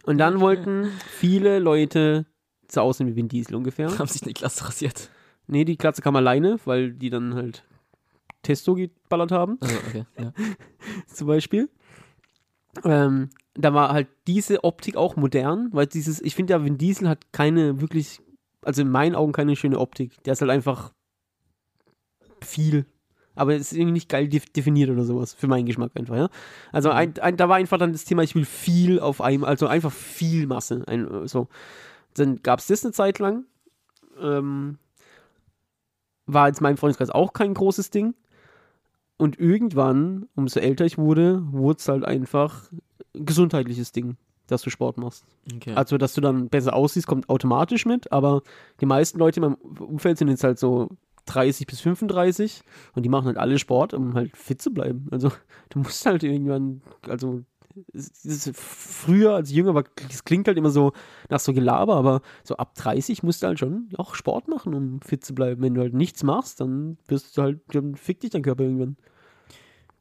[0.05, 2.27] Und dann wollten viele Leute
[2.71, 3.99] so aussehen wie Vin Diesel ungefähr.
[3.99, 5.11] Haben sich eine Klasse rasiert.
[5.47, 7.65] Nee, die Klatze kam alleine, weil die dann halt
[8.43, 10.05] Testo geballert haben, Also, okay.
[10.19, 10.33] Ja.
[11.07, 11.69] zum Beispiel.
[12.85, 17.09] Ähm, da war halt diese Optik auch modern, weil dieses, ich finde ja, Vin Diesel
[17.09, 18.21] hat keine wirklich,
[18.63, 20.23] also in meinen Augen keine schöne Optik.
[20.25, 20.93] Der ist halt einfach
[22.41, 22.87] viel.
[23.35, 26.29] Aber es ist irgendwie nicht geil def- definiert oder sowas, für meinen Geschmack einfach, ja.
[26.71, 29.67] Also ein, ein, da war einfach dann das Thema, ich will viel auf einem, also
[29.67, 30.85] einfach viel Masse.
[30.87, 31.49] Ein, so.
[32.15, 33.47] Dann gab es das eine Zeit lang.
[34.21, 34.79] Ähm,
[36.27, 38.15] war jetzt mein Freundeskreis auch kein großes Ding.
[39.17, 42.71] Und irgendwann, umso älter ich wurde, wurde es halt einfach
[43.15, 45.25] ein gesundheitliches Ding, dass du Sport machst.
[45.55, 45.75] Okay.
[45.75, 48.43] Also, dass du dann besser aussiehst, kommt automatisch mit, aber
[48.81, 50.91] die meisten Leute in meinem Umfeld sind jetzt halt so
[51.27, 52.63] 30 bis 35
[52.95, 55.07] und die machen halt alle Sport, um halt fit zu bleiben.
[55.11, 55.31] Also,
[55.71, 57.43] du musst halt irgendwann, also,
[58.53, 60.93] früher als jünger, aber es klingt halt immer so
[61.31, 65.01] nach so Gelaber, aber so ab 30 musst du halt schon auch Sport machen, um
[65.01, 65.63] fit zu bleiben.
[65.63, 68.99] Wenn du halt nichts machst, dann wirst du halt, dann fickt dich dein Körper irgendwann.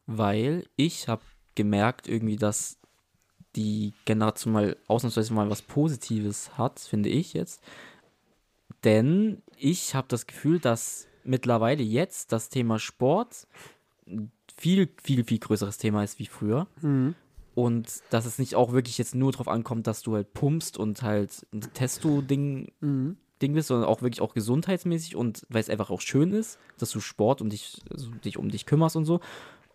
[0.05, 1.21] weil ich habe
[1.55, 2.77] gemerkt irgendwie, dass
[3.55, 7.61] die Generation mal ausnahmsweise mal was Positives hat, finde ich jetzt.
[8.83, 13.47] Denn ich habe das Gefühl, dass mittlerweile jetzt das Thema Sport
[14.07, 16.67] ein viel, viel, viel größeres Thema ist wie früher.
[16.81, 17.15] Mhm.
[17.53, 21.01] Und dass es nicht auch wirklich jetzt nur darauf ankommt, dass du halt pumpst und
[21.01, 23.17] halt ein Testo-Ding Mhm.
[23.41, 26.91] Ding bist, sondern auch wirklich auch gesundheitsmäßig und weil es einfach auch schön ist, dass
[26.91, 29.19] du Sport und dich, also dich um dich kümmerst und so.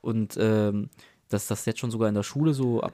[0.01, 0.89] Und ähm,
[1.29, 2.93] dass das jetzt schon sogar in der Schule so ab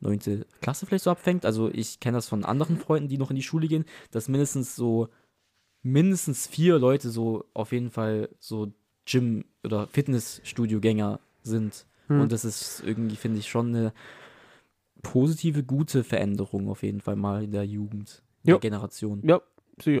[0.00, 0.44] 9.
[0.60, 1.44] Klasse vielleicht so abfängt.
[1.44, 4.76] Also ich kenne das von anderen Freunden, die noch in die Schule gehen, dass mindestens
[4.76, 5.08] so
[5.82, 8.72] mindestens vier Leute so auf jeden Fall so
[9.06, 11.86] Gym- oder Fitnessstudio-Gänger sind.
[12.08, 12.22] Hm.
[12.22, 13.92] Und das ist irgendwie, finde ich, schon eine
[15.02, 18.54] positive, gute Veränderung auf jeden Fall mal in der Jugend, in Ja.
[18.56, 19.22] der Generation.
[19.24, 19.40] Ja,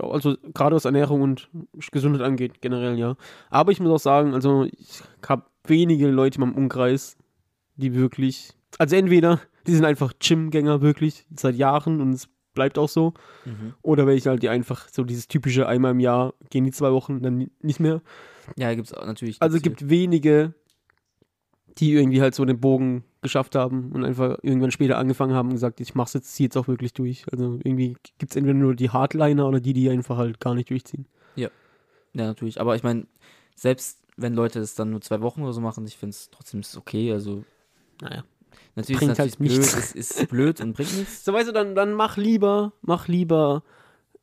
[0.02, 1.50] also gerade was Ernährung und
[1.92, 3.16] Gesundheit angeht, generell ja.
[3.50, 7.16] Aber ich muss auch sagen, also ich habe wenige Leute in meinem Umkreis,
[7.76, 12.88] die wirklich, also entweder die sind einfach Gymgänger wirklich seit Jahren und es bleibt auch
[12.88, 13.12] so,
[13.44, 13.74] Mhm.
[13.82, 17.20] oder welche halt die einfach so dieses typische einmal im Jahr gehen die zwei Wochen
[17.22, 18.00] dann ni- nicht mehr.
[18.56, 19.40] Ja, gibt es natürlich.
[19.42, 20.54] Also es gibt's gibt wenige,
[21.78, 25.54] die irgendwie halt so den Bogen geschafft haben und einfach irgendwann später angefangen haben und
[25.54, 27.24] gesagt, ich mach's jetzt, zieh jetzt auch wirklich durch.
[27.30, 30.70] Also irgendwie gibt es entweder nur die Hardliner oder die, die einfach halt gar nicht
[30.70, 31.06] durchziehen.
[31.34, 31.50] Ja,
[32.14, 32.58] natürlich.
[32.62, 33.06] Aber ich meine,
[33.54, 36.60] selbst wenn Leute das dann nur zwei Wochen oder so machen, ich finde es trotzdem
[36.60, 37.12] ist okay.
[37.12, 37.44] Also
[38.00, 38.24] Naja.
[38.74, 39.72] Natürlich Bringt ist natürlich halt nichts.
[39.72, 41.24] blöd, es ist blöd und bringt nichts.
[41.24, 43.62] So, weißt du, dann, dann mach lieber, mach lieber,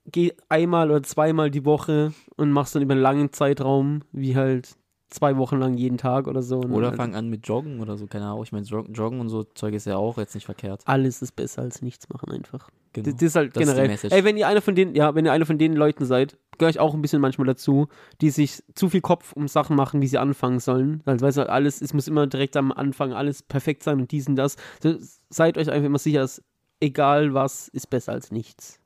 [0.05, 4.75] geh einmal oder zweimal die Woche und mach's dann über einen langen Zeitraum, wie halt
[5.09, 6.59] zwei Wochen lang jeden Tag oder so.
[6.59, 8.41] Und Oder halt fang an mit Joggen oder so, keine Ahnung.
[8.43, 10.81] Ich meine, Jog- Joggen und so Zeug ist ja auch jetzt nicht verkehrt.
[10.85, 12.69] Alles ist besser als nichts machen einfach.
[12.93, 13.05] Genau.
[13.05, 13.87] Das, das ist halt Das ist die generell.
[13.89, 14.11] Message.
[14.13, 16.69] Ey, wenn ihr einer von den, ja, wenn ihr einer von den Leuten seid, gehöre
[16.69, 17.87] ich auch ein bisschen manchmal dazu,
[18.21, 21.01] die sich zu viel Kopf um Sachen machen, wie sie anfangen sollen.
[21.05, 24.27] Also weißt du, alles, es muss immer direkt am Anfang alles perfekt sein und dies
[24.27, 24.55] und das.
[24.81, 24.95] So,
[25.29, 26.41] seid euch einfach immer sicher, dass
[26.79, 28.79] egal was, ist besser als nichts.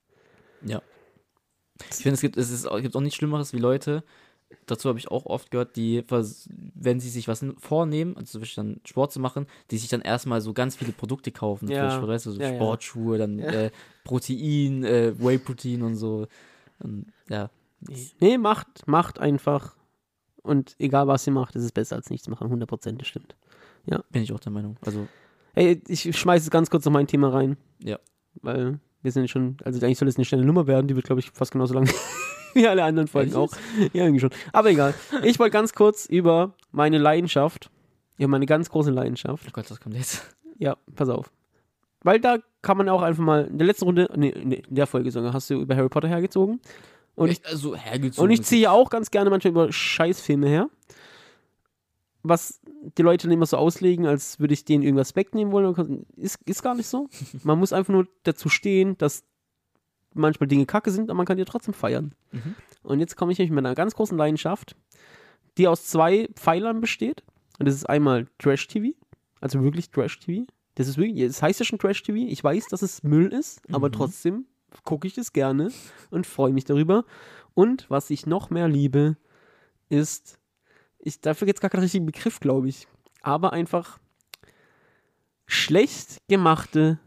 [0.65, 0.81] Ja.
[1.91, 4.03] Ich finde, es gibt, es, ist, es gibt auch nichts Schlimmeres wie Leute,
[4.65, 6.03] dazu habe ich auch oft gehört, die,
[6.75, 10.01] wenn sie sich was vornehmen, also zum Beispiel dann Sport zu machen, die sich dann
[10.01, 11.69] erstmal so ganz viele Produkte kaufen.
[11.69, 11.99] Ja.
[11.99, 12.55] Für weißt du, so Ja, ja.
[12.55, 13.45] Sportschuhe, dann Ja.
[13.51, 13.71] äh,
[14.03, 16.27] Protein, äh, Whey-Protein und so.
[16.79, 17.49] Und, ja.
[17.79, 18.11] Nee.
[18.19, 19.75] nee, macht, macht einfach.
[20.41, 22.49] Und egal was ihr macht, ist es besser als nichts machen.
[22.51, 23.35] 100% das stimmt.
[24.09, 24.77] Bin ich auch der Meinung.
[24.85, 25.07] Also,
[25.57, 27.57] Hey, ich schmeiße ganz kurz noch mein Thema rein.
[27.79, 27.97] Ja.
[28.43, 31.19] Weil wir sind schon, also eigentlich soll es eine schnelle Nummer werden, die wird, glaube
[31.19, 31.89] ich, fast genauso lang
[32.53, 33.51] wie alle anderen Folgen auch.
[33.91, 34.29] Ja, irgendwie schon.
[34.53, 34.93] Aber egal.
[35.23, 37.71] Ich wollte ganz kurz über meine Leidenschaft,
[38.19, 39.45] ja, meine ganz große Leidenschaft.
[39.47, 40.23] oh Gott, was kommt jetzt?
[40.59, 41.31] Ja, pass auf.
[42.03, 44.85] Weil da kann man auch einfach mal, in der letzten Runde, nee, nee in der
[44.85, 46.61] Folge sogar, hast du über Harry Potter hergezogen.
[47.17, 47.75] Und Echt, also
[48.17, 50.69] und ich ziehe auch ganz gerne manchmal über Scheißfilme her.
[52.21, 52.61] Was
[52.97, 56.61] die Leute dann immer so auslegen, als würde ich denen irgendwas wegnehmen wollen, ist, ist
[56.61, 57.09] gar nicht so.
[57.43, 59.23] Man muss einfach nur dazu stehen, dass
[60.13, 62.13] manchmal Dinge kacke sind, aber man kann die trotzdem feiern.
[62.31, 62.55] Mhm.
[62.83, 64.75] Und jetzt komme ich nämlich mit einer ganz großen Leidenschaft,
[65.57, 67.23] die aus zwei Pfeilern besteht.
[67.59, 68.95] Und das ist einmal Trash-TV,
[69.41, 70.45] also wirklich Trash-TV.
[70.75, 72.17] Das ist wirklich, es heißt ja schon Trash-TV.
[72.31, 73.93] Ich weiß, dass es Müll ist, aber Mhm.
[73.93, 74.45] trotzdem
[74.83, 75.71] gucke ich es gerne
[76.09, 77.05] und freue mich darüber.
[77.53, 79.17] Und was ich noch mehr liebe,
[79.89, 80.39] ist,
[80.99, 82.87] ich, dafür gibt es gar keinen richtigen Begriff, glaube ich,
[83.21, 83.99] aber einfach
[85.45, 86.99] schlecht gemachte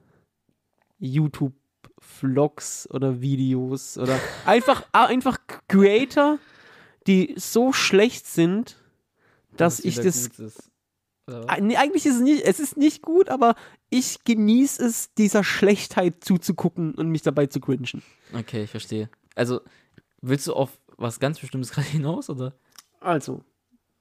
[0.98, 6.38] YouTube-Vlogs oder Videos oder einfach, einfach Creator,
[7.06, 8.76] die so schlecht sind,
[9.56, 10.30] dass ich das
[11.46, 13.54] Ah, Nee, eigentlich ist es nicht, es ist nicht gut, aber
[13.90, 18.02] ich genieße es, dieser Schlechtheit zuzugucken und mich dabei zu cringen.
[18.32, 19.10] Okay, ich verstehe.
[19.34, 19.60] Also,
[20.22, 22.54] willst du auf was ganz Bestimmtes gerade hinaus, oder?
[23.00, 23.42] Also,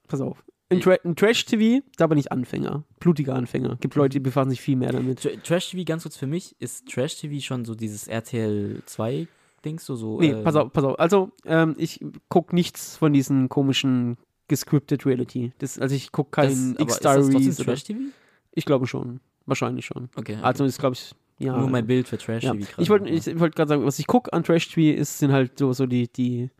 [0.08, 0.42] pass auf.
[0.68, 2.84] In, Tra in Trash-TV, da bin ich Anfänger.
[3.00, 3.76] Blutiger Anfänger.
[3.80, 5.20] Gibt Leute, die befassen sich viel mehr damit.
[5.20, 9.26] Tra Trash-TV, ganz kurz für mich, ist Trash-TV schon so dieses RTL 2
[9.64, 10.98] Dings, so, so Nee, ähm, pass auf, pass auf.
[11.00, 14.16] Also, ähm, ich gucke nichts von diesen komischen
[14.46, 15.52] gescripted Reality.
[15.58, 17.56] Das, also, ich gucke kein X-Diaries.
[17.56, 17.98] Trash-TV?
[18.52, 19.20] Ich glaube schon.
[19.50, 20.04] Wahrscheinlich schon.
[20.16, 20.34] Okay.
[20.36, 20.38] okay.
[20.42, 21.56] Also, das glaube ich, ja.
[21.58, 22.22] Nur mein Bild für Ja.
[22.22, 22.82] Trash-TV gerade.
[22.82, 25.32] Ich wollte ich, ich wollt gerade sagen, was ich gucke an Trash TV ist, sind
[25.32, 26.50] halt so, so die, die,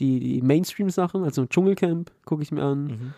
[0.00, 3.14] die, die Mainstream-Sachen, also Dschungelcamp gucke ich mir an, Mhm.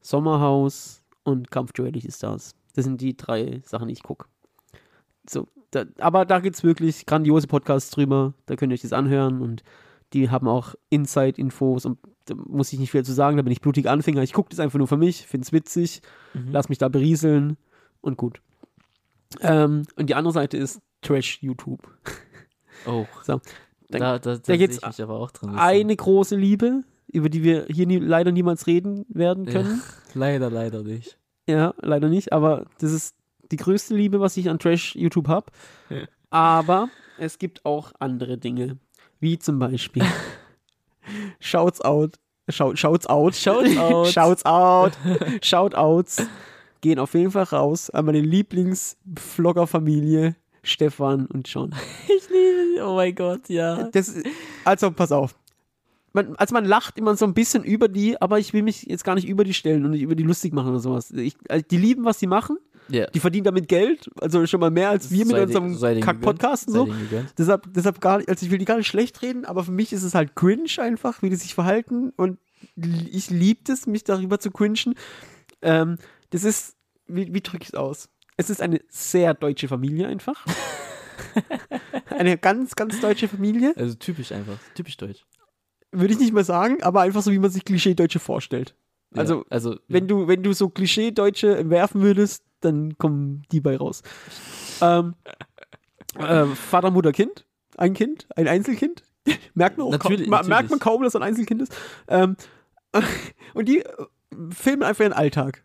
[0.00, 2.54] Sommerhaus und Kampf der Reality Stars.
[2.74, 4.26] Das sind die drei Sachen, die ich gucke.
[5.28, 8.92] So, da, aber da gibt es wirklich grandiose Podcasts drüber, da könnt ihr euch das
[8.92, 9.62] anhören und
[10.14, 13.60] die haben auch Inside-Infos und da muss ich nicht viel zu sagen, da bin ich
[13.60, 14.22] blutiger Anfänger.
[14.22, 16.00] Ich gucke das einfach nur für mich, finde es witzig,
[16.34, 16.48] Mhm.
[16.52, 17.56] lass mich da berieseln
[18.00, 18.40] und gut.
[19.40, 21.80] Ähm, und die andere Seite ist Trash-YouTube.
[22.86, 23.06] Oh.
[23.24, 23.40] So,
[23.90, 25.50] Da, dann- da, da, da geht's ich mich aber auch drin.
[25.56, 29.52] Eine große Liebe, über die wir hier nie, leider niemals reden werden Ja.
[29.52, 29.82] können.
[30.14, 31.18] Leider, leider nicht.
[31.46, 31.74] Ja.
[31.80, 33.14] leider nicht, aber das ist
[33.52, 35.46] die größte Liebe, was ich an Trash-YouTube habe.
[35.90, 36.02] Ja.
[36.30, 38.78] Aber es gibt auch andere Dinge,
[39.20, 40.04] wie zum Beispiel
[41.40, 42.16] Shouts out.
[42.50, 43.34] Shout, shouts out.
[43.34, 44.08] Shouts out.
[44.08, 44.92] shouts out.
[45.42, 46.26] Shoutouts
[46.80, 51.74] gehen auf jeden Fall raus an meine Lieblings-Vlogger-Familie Stefan und John.
[52.08, 53.88] Ich liebe, oh mein Gott, ja.
[53.90, 54.14] Das,
[54.64, 55.34] also, pass auf.
[56.12, 59.04] Man, also man lacht immer so ein bisschen über die, aber ich will mich jetzt
[59.04, 61.10] gar nicht über die stellen und nicht über die lustig machen oder sowas.
[61.10, 62.58] Ich, also die lieben, was sie machen.
[62.88, 63.06] ja.
[63.06, 66.88] Die verdienen damit Geld, also schon mal mehr als wir mit unserem Kack-Podcast und so.
[67.36, 69.92] Deshalb, deshalb gar nicht, also ich will die gar nicht schlecht reden, aber für mich
[69.92, 72.38] ist es halt cringe einfach, wie die sich verhalten und
[72.76, 74.94] ich liebe es, mich darüber zu cringen.
[75.62, 75.98] Ähm,
[76.30, 76.76] das ist,
[77.06, 78.08] wie, wie drücke ich es aus?
[78.36, 80.44] Es ist eine sehr deutsche Familie einfach.
[82.10, 83.74] eine ganz, ganz deutsche Familie.
[83.76, 85.24] Also typisch einfach, typisch deutsch.
[85.90, 88.74] Würde ich nicht mal sagen, aber einfach so, wie man sich Klischee-Deutsche vorstellt.
[89.14, 93.76] Ja, Also, also wenn du, wenn du so Klischee-Deutsche werfen würdest, dann kommen die bei
[93.76, 94.02] raus.
[94.80, 95.14] Ähm,
[96.18, 97.46] ähm, Vater, Mutter, Kind.
[97.76, 99.02] Ein Kind, ein Einzelkind.
[99.54, 100.48] merkt man auch Natürlich, kaum, natürlich.
[100.48, 101.76] merkt man kaum, dass er ein Einzelkind ist.
[102.08, 102.36] Ähm,
[103.54, 104.06] und die äh,
[104.50, 105.64] filmen einfach ihren Alltag.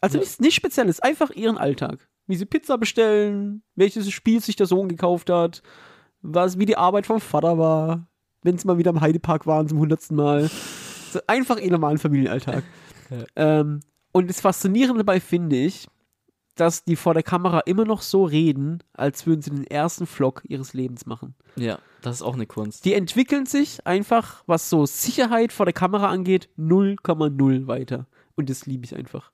[0.00, 2.08] Also nichts, nichts Spezielles, einfach ihren Alltag.
[2.26, 5.62] Wie sie Pizza bestellen, welches Spiel sich der Sohn gekauft hat,
[6.22, 8.06] was, wie die Arbeit vom Vater war,
[8.42, 10.50] wenn sie mal wieder im Heidepark waren zum hundertsten Mal.
[11.12, 12.64] So einfach ihren normalen Familienalltag.
[13.10, 13.26] Ja.
[13.60, 13.80] Ähm,
[14.12, 15.86] und das Faszinierende dabei finde ich,
[16.54, 20.42] dass die vor der Kamera immer noch so reden, als würden sie den ersten Vlog
[20.44, 21.34] ihres Lebens machen.
[21.56, 22.84] ja, das ist auch eine Kunst.
[22.84, 28.06] Die entwickeln sich einfach, was so Sicherheit vor der Kamera angeht, 0,0 weiter.
[28.34, 29.30] Und das liebe ich einfach.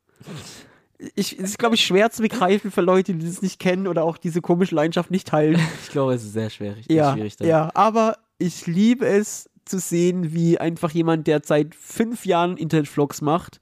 [1.14, 4.02] Ich, es ist, glaube ich, schwer zu begreifen für Leute, die das nicht kennen oder
[4.04, 5.60] auch diese komische Leidenschaft nicht teilen.
[5.84, 6.86] Ich glaube, es ist sehr schwierig.
[6.90, 7.44] ja, schwierig da.
[7.44, 13.20] ja, aber ich liebe es zu sehen, wie einfach jemand, der seit fünf Jahren Internet-Vlogs
[13.20, 13.60] macht,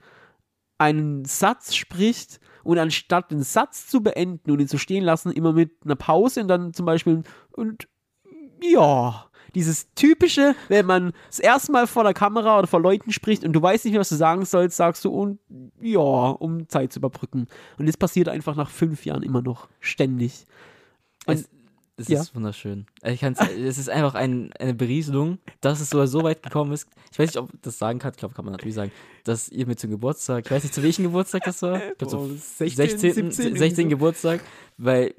[0.78, 5.52] einen Satz spricht und anstatt den Satz zu beenden und ihn zu stehen lassen, immer
[5.52, 7.88] mit einer Pause und dann zum Beispiel und
[8.62, 9.26] ja,
[9.57, 13.52] dieses typische, wenn man das erste Mal vor der Kamera oder vor Leuten spricht und
[13.54, 15.38] du weißt nicht mehr, was du sagen sollst, sagst du und
[15.80, 17.48] ja, um Zeit zu überbrücken.
[17.78, 20.44] Und das passiert einfach nach fünf Jahren immer noch ständig.
[21.26, 21.48] Es,
[21.96, 22.20] es Ja.
[22.20, 22.86] ist wunderschön.
[23.02, 26.86] Ich kann's, es ist einfach ein, eine Berieselung, dass es sogar so weit gekommen ist.
[27.11, 28.12] Ich weiß nicht, ob das sagen kann.
[28.12, 28.92] Ich glaube, kann man natürlich sagen,
[29.24, 31.76] dass ihr mir zum Geburtstag, ich weiß nicht, zu welchem Geburtstag das war.
[31.76, 32.98] Ich glaube, Oh, zum 16, 16.
[33.00, 33.57] 17, 16.
[33.57, 33.88] irgendwie so.
[33.88, 34.40] Geburtstag,
[34.76, 35.14] weil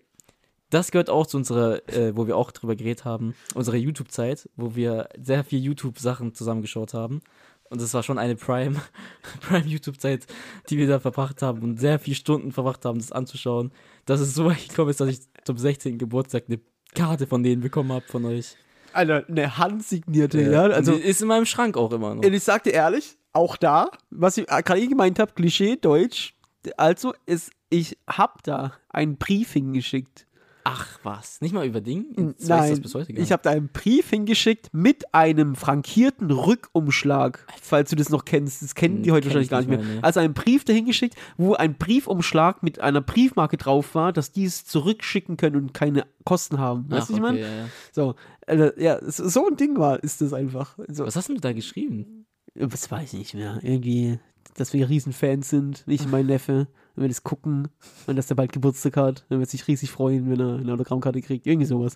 [0.70, 4.76] das gehört auch zu unserer, äh, wo wir auch drüber geredet haben, unserer YouTube-Zeit, wo
[4.76, 7.22] wir sehr viel YouTube-Sachen zusammengeschaut haben.
[7.70, 8.82] Und das war schon eine Prime,
[9.42, 10.26] Prime YouTube-Zeit,
[10.70, 13.72] die wir da verbracht haben und sehr viele Stunden verbracht haben, das anzuschauen.
[14.06, 15.98] Dass es so weit gekommen ist, dass ich zum 16.
[15.98, 16.60] Geburtstag eine
[16.96, 18.56] Karte von denen bekommen habe, von euch.
[18.94, 20.64] Alter, eine handsignierte, ja.
[20.64, 22.24] Also, Und die ist in meinem Schrank auch immer noch.
[22.24, 26.34] und ich sag dir ehrlich, auch da, was ich äh, gerade gemeint habe, Klischee, Deutsch,
[26.78, 30.27] also ist, ich hab da einen Brief hingeschickt.
[30.70, 32.08] Ach was, nicht mal über Ding?
[32.18, 36.30] Jetzt Nein, das bis heute gar ich habe da einen Brief hingeschickt mit einem frankierten
[36.30, 38.62] Rückumschlag, falls du das noch kennst.
[38.62, 39.86] Das kennen die Hm, heute kenn wahrscheinlich ich gar nicht nicht mehr.
[39.86, 40.04] mehr, nee.
[40.04, 44.44] Also einen Brief dahin geschickt, wo ein Briefumschlag mit einer Briefmarke drauf war, dass die
[44.44, 46.86] es zurückschicken können und keine Kosten haben.
[46.92, 47.38] Weißt du, ich meine?
[47.38, 47.70] okay, ja, ja.
[47.94, 48.16] So,
[48.46, 50.78] also, ja, so ein Ding war, ist das einfach.
[50.80, 52.26] Also, Was hast du da geschrieben?
[52.56, 53.60] das weiß ich nicht mehr.
[53.62, 54.20] Irgendwie,
[54.56, 57.68] dass wir Riesenfans sind, ich und mein Neffe, wenn wir das gucken
[58.08, 61.22] und dass der bald Geburtstag hat, dann wird sich riesig freuen, wenn er eine Autogrammkarte
[61.22, 61.46] kriegt.
[61.46, 61.96] Irgendwie sowas.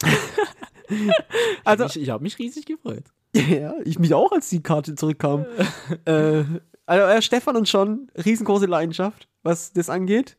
[1.64, 3.04] also, ich ich habe mich riesig gefreut.
[3.34, 5.44] ja, ich mich auch, als die Karte zurückkam.
[6.06, 6.44] äh,
[6.86, 10.38] also, äh, Stefan und schon, riesengroße Leidenschaft, was das angeht.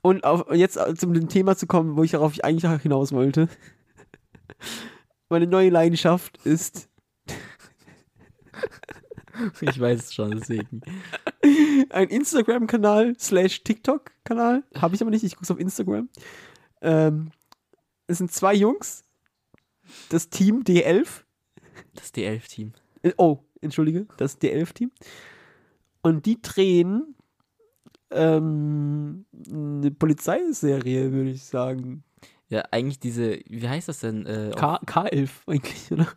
[0.00, 3.48] Und auf, jetzt äh, zum dem Thema zu kommen, wo ich darauf eigentlich hinaus wollte.
[5.28, 6.88] Meine neue Leidenschaft ist
[9.60, 10.80] Ich weiß es schon, deswegen.
[11.90, 14.62] ein Instagram-Kanal slash TikTok-Kanal.
[14.76, 16.08] Habe ich aber nicht, ich gucke auf Instagram.
[16.80, 17.30] Ähm,
[18.06, 19.04] es sind zwei Jungs.
[20.08, 21.24] Das Team D11.
[21.94, 22.72] Das D11-Team.
[23.02, 24.90] Äh, Oh, entschuldige, das D11-Team.
[26.02, 27.14] Und die drehen
[28.10, 32.04] ähm, eine Polizeiserie, würde ich sagen.
[32.48, 34.26] Ja, eigentlich diese, wie heißt das denn?
[34.26, 36.08] Äh, K K11 eigentlich, oder?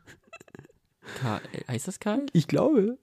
[1.19, 2.19] K heißt das K?
[2.33, 2.97] Ich glaube.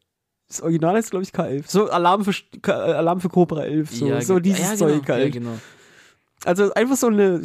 [0.55, 1.65] Das Original ist, glaube ich, K11.
[1.67, 3.91] So Alarm für, K- äh, Alarm für Cobra 11.
[3.91, 5.35] So, ja, so dieses ja, Zeug genau, halt.
[5.35, 5.59] Ja, genau.
[6.45, 7.43] Also einfach so eine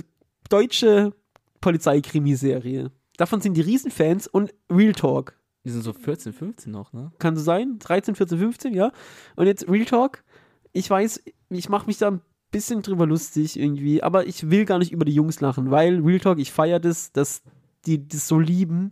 [0.49, 1.13] deutsche
[1.61, 2.91] Polizeikrimiserie.
[3.17, 5.33] Davon sind die Riesenfans und Real Talk.
[5.65, 7.11] Die sind so 14, 15 noch, ne?
[7.19, 7.79] Kann so sein?
[7.79, 8.91] 13, 14, 15, ja.
[9.35, 10.23] Und jetzt Real Talk.
[10.71, 14.77] Ich weiß, ich mache mich da ein bisschen drüber lustig irgendwie, aber ich will gar
[14.79, 17.41] nicht über die Jungs lachen, weil Real Talk, ich feiere das, dass
[17.85, 18.91] die das so lieben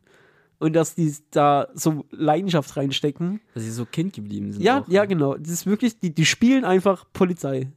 [0.60, 3.39] und dass die da so Leidenschaft reinstecken.
[3.53, 4.62] Dass sie so Kind geblieben sind.
[4.64, 5.08] Ja, auch, ja, ne?
[5.10, 5.36] genau.
[5.36, 7.72] Das ist wirklich, die, die spielen einfach Polizei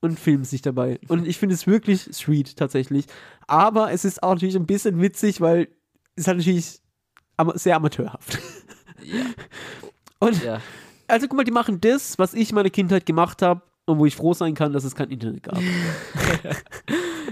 [0.00, 0.98] und filmen sich dabei.
[1.08, 3.06] Und ich finde es wirklich sweet, tatsächlich.
[3.46, 5.68] Aber es ist auch natürlich ein bisschen witzig, weil
[6.16, 6.80] es halt natürlich
[7.54, 8.38] sehr amateurhaft.
[10.20, 10.60] Und Ja.
[11.08, 14.06] also guck mal, die machen das, was ich in meiner Kindheit gemacht habe und wo
[14.06, 15.58] ich froh sein kann, dass es kein Internet gab.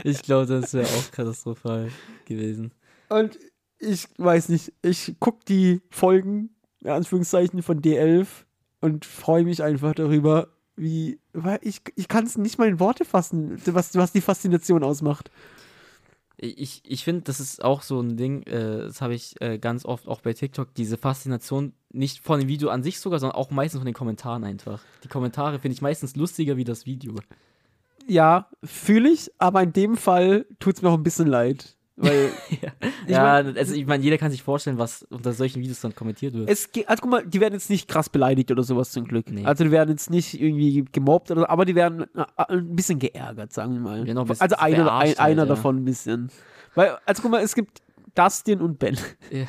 [0.03, 1.91] Ich glaube, das wäre auch katastrophal
[2.25, 2.73] gewesen.
[3.11, 3.39] Und
[3.81, 6.51] ich weiß nicht, ich gucke die Folgen,
[6.81, 8.27] in Anführungszeichen, von D11
[8.81, 13.05] und freue mich einfach darüber, wie, weil ich, ich kann es nicht mal in Worte
[13.05, 15.31] fassen, was, was die Faszination ausmacht.
[16.37, 19.85] Ich, ich finde, das ist auch so ein Ding, äh, das habe ich äh, ganz
[19.85, 23.51] oft auch bei TikTok, diese Faszination nicht von dem Video an sich sogar, sondern auch
[23.51, 24.83] meistens von den Kommentaren einfach.
[25.05, 27.15] Die Kommentare finde ich meistens lustiger wie das Video.
[28.07, 31.77] Ja, fühle ich, aber in dem Fall tut es mir auch ein bisschen leid.
[32.03, 32.31] Weil
[32.63, 32.71] ja,
[33.07, 35.95] Ich ja mein- also ich meine, jeder kann sich vorstellen, was unter solchen Videos dann
[35.95, 36.49] kommentiert wird.
[36.49, 39.31] es geht, also guck mal, die werden jetzt nicht krass beleidigt oder sowas zum Glück.
[39.31, 39.45] Nee.
[39.45, 42.99] Also die werden jetzt nicht irgendwie gemobbt oder so, aber die werden äh, ein bisschen
[42.99, 44.09] geärgert, sagen wir mal.
[44.09, 46.31] Ja, also einer, ein, einer halt, davon ein bisschen.
[46.75, 47.83] Weil, also guck mal, es gibt
[48.15, 48.97] Dustin und Ben.
[49.31, 49.47] ja.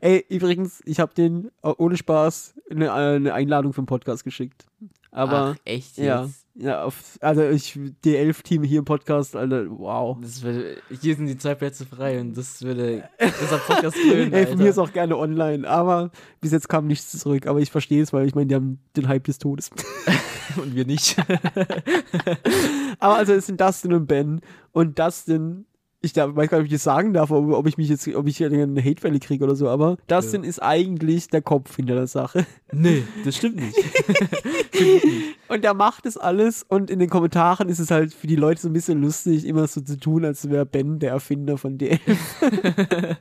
[0.00, 4.66] Ey, übrigens, ich habe den äh, ohne Spaß eine, eine Einladung für den Podcast geschickt.
[5.12, 6.06] Aber Ach, echt jetzt?
[6.06, 6.28] ja
[6.64, 10.16] auf, also ich, die Elf-Team hier im Podcast, Alter, wow.
[10.20, 13.08] Das würde, hier sind die zwei Plätze frei und das würde
[13.40, 17.10] unser Podcast krönen, Ey, von mir ist auch gerne online, aber bis jetzt kam nichts
[17.18, 17.46] zurück.
[17.46, 19.70] Aber ich verstehe es, weil ich meine, die haben den Hype des Todes.
[20.56, 21.16] Und wir nicht.
[22.98, 24.40] aber also es sind Dustin und Ben
[24.72, 25.66] und Dustin,
[26.06, 28.08] ich da, weiß gar nicht, ob ich das sagen darf, ob, ob ich mich jetzt,
[28.14, 31.94] ob ich hier eine Hate-Welle kriege oder so, aber Dustin ist eigentlich der Kopf hinter
[31.94, 32.46] der Sache.
[32.72, 33.76] nee, das stimmt nicht.
[35.48, 38.60] Und der macht es alles und in den Kommentaren ist es halt für die Leute
[38.60, 42.00] so ein bisschen lustig, immer so zu tun, als wäre Ben der Erfinder von DL.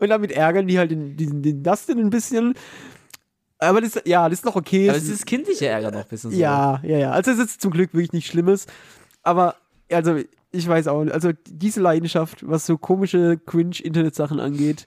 [0.00, 2.54] und damit ärgern die halt den, den, den Dustin ein bisschen.
[3.58, 4.88] Aber das, ja, das ist noch okay.
[4.88, 6.36] Aber es ist kindliche Ärger noch ein bisschen so.
[6.36, 7.10] ja, ja, ja.
[7.12, 8.66] Also es ist zum Glück wirklich nichts Schlimmes.
[9.22, 9.54] Aber,
[9.92, 10.18] also,
[10.52, 11.12] ich weiß auch nicht.
[11.12, 14.86] Also diese Leidenschaft, was so komische Cringe-Internet-Sachen angeht.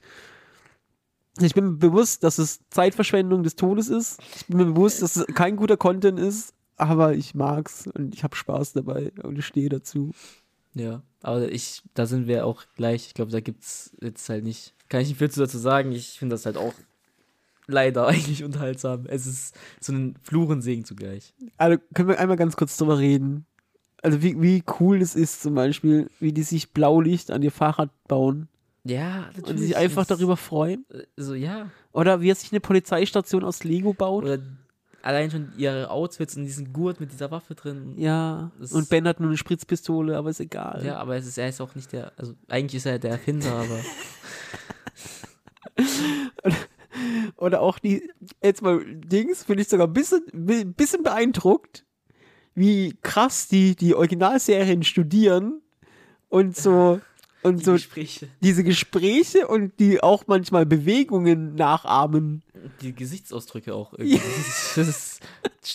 [1.40, 4.20] Ich bin mir bewusst, dass es Zeitverschwendung des Todes ist.
[4.36, 6.54] Ich bin mir bewusst, dass es kein guter Content ist.
[6.76, 10.12] Aber ich mag's und ich habe Spaß dabei und ich stehe dazu.
[10.74, 13.06] Ja, aber ich, da sind wir auch gleich.
[13.06, 15.92] Ich glaube, da gibt's jetzt halt nicht, kann ich nicht viel zu dazu sagen.
[15.92, 16.74] Ich finde das halt auch
[17.66, 19.06] leider eigentlich unterhaltsam.
[19.06, 21.32] Es ist so ein Fluch und Segen zugleich.
[21.56, 23.46] Also können wir einmal ganz kurz drüber reden.
[24.04, 27.88] Also wie, wie cool es ist zum Beispiel, wie die sich Blaulicht an ihr Fahrrad
[28.06, 28.48] bauen
[28.84, 30.84] Ja, und sich einfach darüber freuen.
[31.16, 31.70] So, ja.
[31.92, 34.24] Oder wie er sich eine Polizeistation aus Lego baut.
[34.24, 34.38] Oder
[35.00, 37.94] allein schon ihre Outfits und diesen Gurt mit dieser Waffe drin.
[37.96, 40.84] Ja, Das- und Ben hat nur eine Spritzpistole, aber ist egal.
[40.84, 43.52] Ja, aber es ist, er ist auch nicht der, also eigentlich ist er der Erfinder,
[43.52, 43.80] aber
[47.36, 48.10] Oder auch die,
[48.42, 51.84] jetzt mal Dings, finde ich sogar ein bisschen, ein bisschen beeindruckt,
[52.54, 55.60] wie krass die, die Originalserien studieren
[56.28, 57.00] und so,
[57.44, 62.42] und die so Gespräche, diese Gespräche und die auch manchmal Bewegungen nachahmen.
[62.80, 64.18] die Gesichtsausdrücke auch irgendwie.
[64.74, 65.20] Das, ist,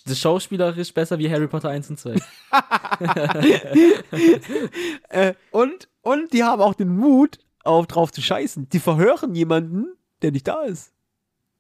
[0.06, 2.16] das schauspielerisch besser wie Harry Potter 1 und 2.
[5.10, 8.70] Äh, und, und die haben auch den Mut, auf drauf zu scheißen.
[8.70, 9.88] Die verhören jemanden,
[10.22, 10.92] der nicht da ist.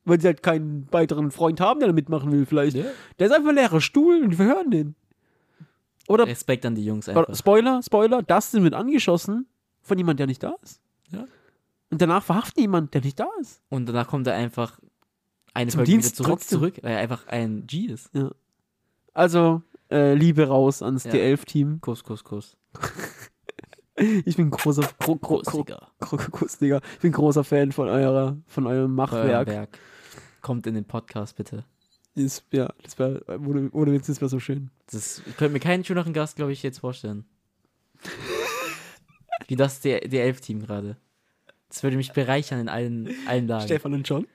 [0.05, 2.77] Weil sie halt keinen weiteren Freund haben, der da mitmachen will, vielleicht.
[2.77, 2.85] Ja.
[3.17, 4.95] Der ist einfach ein leerer Stuhl und die verhören den.
[6.09, 7.33] Oder, Respekt an die Jungs einfach.
[7.35, 9.47] Spoiler, Spoiler, Dustin wird angeschossen
[9.81, 10.81] von jemand, der nicht da ist.
[11.11, 11.25] Ja.
[11.91, 13.61] Und danach verhaften jemand, der nicht da ist.
[13.69, 14.79] Und danach kommt er einfach
[15.53, 16.59] eine Zum Folge Dienst zurück, trotzdem.
[16.59, 18.09] zurück, weil er einfach ein G ist.
[19.13, 21.11] Also, äh, Liebe raus ans Ja.
[21.11, 21.79] D11-Team.
[21.81, 22.57] Kuss, Kuss, Kuss.
[24.23, 25.41] Ich bin großer, gro, gro.
[25.41, 29.77] Ich bin großer Fan von eurer, von eurem Machwerk.
[30.41, 31.65] Kommt in den Podcast, bitte.
[32.15, 34.71] Ist, ja, das wäre, ohne, ohne Witz, das wäre so schön.
[34.91, 37.25] Das, ich könnte mir keinen schöneren Gast, glaube ich, jetzt vorstellen.
[39.47, 40.97] Wie das der, der Elf-Team gerade.
[41.69, 43.65] Das würde mich bereichern in allen, allen Lagen.
[43.65, 44.27] Stefan und John?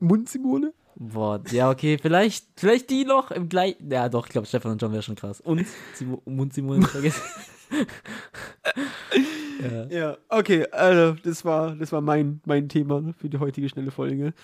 [0.00, 0.74] Mundsimone?
[0.96, 3.88] Boah, ja, okay, vielleicht, vielleicht die noch im gleichen.
[3.90, 5.40] Ja, doch, ich glaube, Stefan und John wäre schon krass.
[5.40, 7.22] Und Simo, Mund Simone nicht vergessen.
[9.62, 9.86] ja.
[9.86, 14.34] Ja, okay, also das war, das war mein, mein Thema für die heutige schnelle Folge.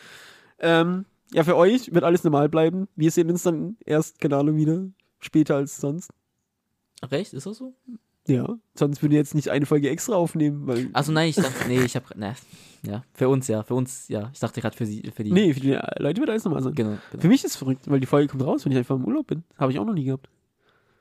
[0.61, 2.89] Ähm, ja, für euch wird alles normal bleiben.
[2.97, 4.85] Wir sehen uns dann erst, keine Ahnung, wieder
[5.21, 6.11] später als sonst.
[7.11, 7.75] Recht, ist das so?
[8.27, 10.89] Ja, sonst würden wir jetzt nicht eine Folge extra aufnehmen, weil.
[10.93, 12.35] Also nein, ich dachte, nee, ich habe, ne,
[12.83, 14.31] ja, für uns ja, für uns ja.
[14.33, 15.33] Ich dachte gerade für sie, für die.
[15.33, 16.75] Nee, für die Leute wird alles normal sein.
[16.75, 17.21] Genau, genau.
[17.21, 19.27] Für mich ist es verrückt, weil die Folge kommt raus, wenn ich einfach im Urlaub
[19.27, 19.45] bin.
[19.59, 20.29] Habe ich auch noch nie gehabt.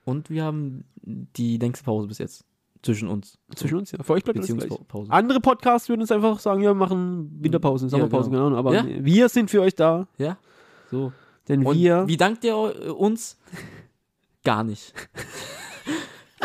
[0.06, 2.46] Und wir haben die längste Pause bis jetzt.
[2.84, 3.38] Zwischen uns.
[3.56, 4.04] Zwischen uns, ja.
[4.04, 4.60] Für euch bleibt alles gleich.
[4.70, 5.12] Beziehungspause.
[5.12, 8.46] Andere Podcasts würden uns einfach sagen, ja, wir machen Winterpause, Ja, Sommerpause, genau.
[8.50, 8.58] genau.
[8.58, 8.86] Aber Ja.
[8.86, 10.38] wir sind für euch da, Ja,
[10.92, 11.12] so.
[11.48, 12.06] denn Und wir.
[12.08, 12.56] wie dankt ihr
[12.98, 13.40] uns?
[14.44, 14.94] Gar nicht.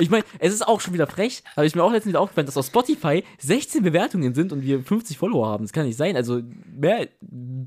[0.01, 2.47] Ich meine, es ist auch schon wieder frech, habe ich mir auch letztens wieder aufgefallen,
[2.47, 5.64] dass auf Spotify 16 Bewertungen sind und wir 50 Follower haben.
[5.64, 6.14] Das kann nicht sein.
[6.14, 6.41] Also
[6.72, 7.09] mehr,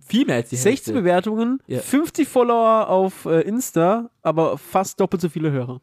[0.07, 0.93] viel mehr als die 16 Hälfte.
[0.93, 1.79] Bewertungen, Ja.
[1.79, 5.81] 50 Follower auf äh, Insta, aber fast doppelt so viele Hörer.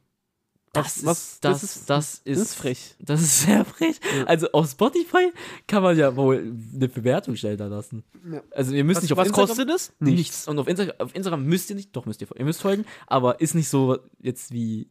[0.73, 2.97] Das, was- ist, das, das das, ist- ist, das ist frech.
[3.01, 3.99] Das ist sehr frech.
[4.27, 5.33] Also auf Spotify
[5.67, 8.05] kann man ja wohl eine Bewertung stellen da lassen.
[8.31, 8.43] Ja.
[8.51, 9.93] Also ihr müsst Was, nicht auf was Instagram, kostet es?
[9.99, 10.47] Nichts.
[10.47, 13.41] Und auf, Insta auf Instagram müsst ihr nicht, doch müsst ihr, ihr müsst folgen, aber
[13.41, 14.89] ist nicht so jetzt wie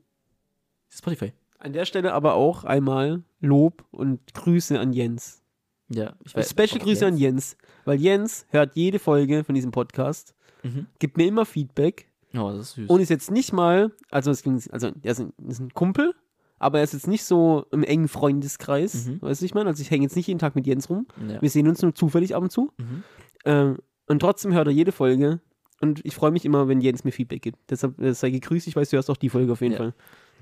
[0.89, 1.33] Spotify.
[1.59, 5.41] An der Stelle aber auch einmal Lob und Grüße an Jens.
[5.89, 6.49] Ja, ich weiß.
[6.49, 7.55] Special Grüße an Jens,
[7.85, 10.87] weil Jens hört jede Folge von diesem Podcast, Mhm.
[10.99, 12.89] gibt mir immer Feedback Oh, das ist süß.
[12.89, 16.13] und ist jetzt nicht mal, also, es ging, also er ist ein, Kumpel,
[16.59, 19.21] aber er ist jetzt nicht so im engen Freundeskreis, Mhm.
[19.21, 19.69] weißt du, ich meine?
[19.69, 21.07] Also ich hänge jetzt nicht jeden Tag mit Jens rum.
[21.29, 21.41] ja.
[21.41, 22.71] Wir sehen uns nur zufällig ab und zu.
[22.77, 23.03] Mhm.
[23.45, 25.39] Ähm, und trotzdem hört er jede Folge.
[25.79, 27.59] Und ich freue mich immer, wenn Jens mir Feedback gibt.
[27.69, 28.67] Deshalb äh, sei gegrüßt.
[28.67, 29.77] Ich weiß, du hörst auch die Folge auf jeden Ja.
[29.77, 29.93] Fall.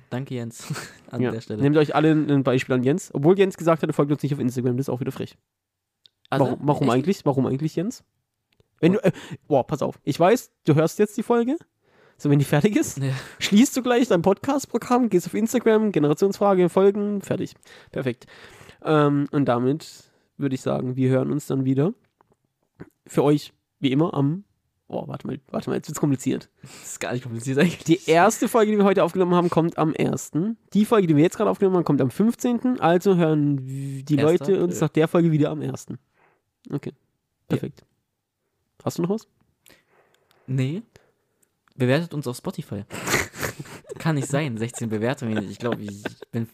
[0.09, 0.65] Danke, Jens,
[1.11, 1.31] an Ja.
[1.31, 1.61] der Stelle.
[1.61, 3.09] Nehmt euch alle ein Beispiel an Jens.
[3.13, 4.77] Obwohl Jens gesagt hat, er folgt uns nicht auf Instagram.
[4.77, 5.37] Das ist auch wieder frech.
[6.29, 7.25] Also, warum warum eigentlich?
[7.25, 8.03] Warum eigentlich, Jens?
[8.79, 9.11] Wenn du, äh,
[9.47, 9.99] boah, pass auf.
[10.03, 11.57] Ich weiß, du hörst jetzt die Folge.
[12.17, 13.11] So, wenn die fertig ist, Ja.
[13.39, 17.55] schließt du gleich dein Podcast-Programm, gehst auf Instagram, Generationsfrage, Folgen, fertig.
[17.91, 18.25] Perfekt.
[18.83, 20.03] Ähm, und damit
[20.37, 21.93] würde ich sagen, wir hören uns dann wieder.
[23.07, 24.43] Für euch, wie immer, am.
[24.87, 26.47] Oh, warte mal, warte mal, jetzt wird's kompliziert.
[26.61, 27.83] Das ist gar nicht kompliziert eigentlich.
[27.85, 30.31] Die erste Folge, die wir heute aufgenommen haben, kommt am 1.
[30.73, 32.79] Die Folge, die wir jetzt gerade aufgenommen haben, kommt am 15.
[32.79, 34.85] Also hören die Erster Leute uns April.
[34.85, 35.87] nach der Folge wieder am 1.
[36.71, 36.93] Okay.
[37.47, 37.83] Perfekt.
[38.83, 39.27] Hast du noch was?
[40.47, 40.83] Nee.
[41.75, 42.83] Bewertet uns auf Spotify.
[43.99, 45.49] Kann nicht sein, 16 Bewertungen.
[45.49, 46.47] Ich glaube, ich bin.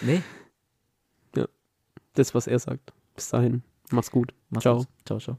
[0.00, 0.22] Nee.
[2.14, 2.92] Das, was er sagt.
[3.14, 3.62] Bis dahin.
[3.90, 4.34] Mach's gut.
[4.50, 4.78] Mach's Ciao.
[4.78, 4.88] gut.
[5.06, 5.38] Ciao, ciao.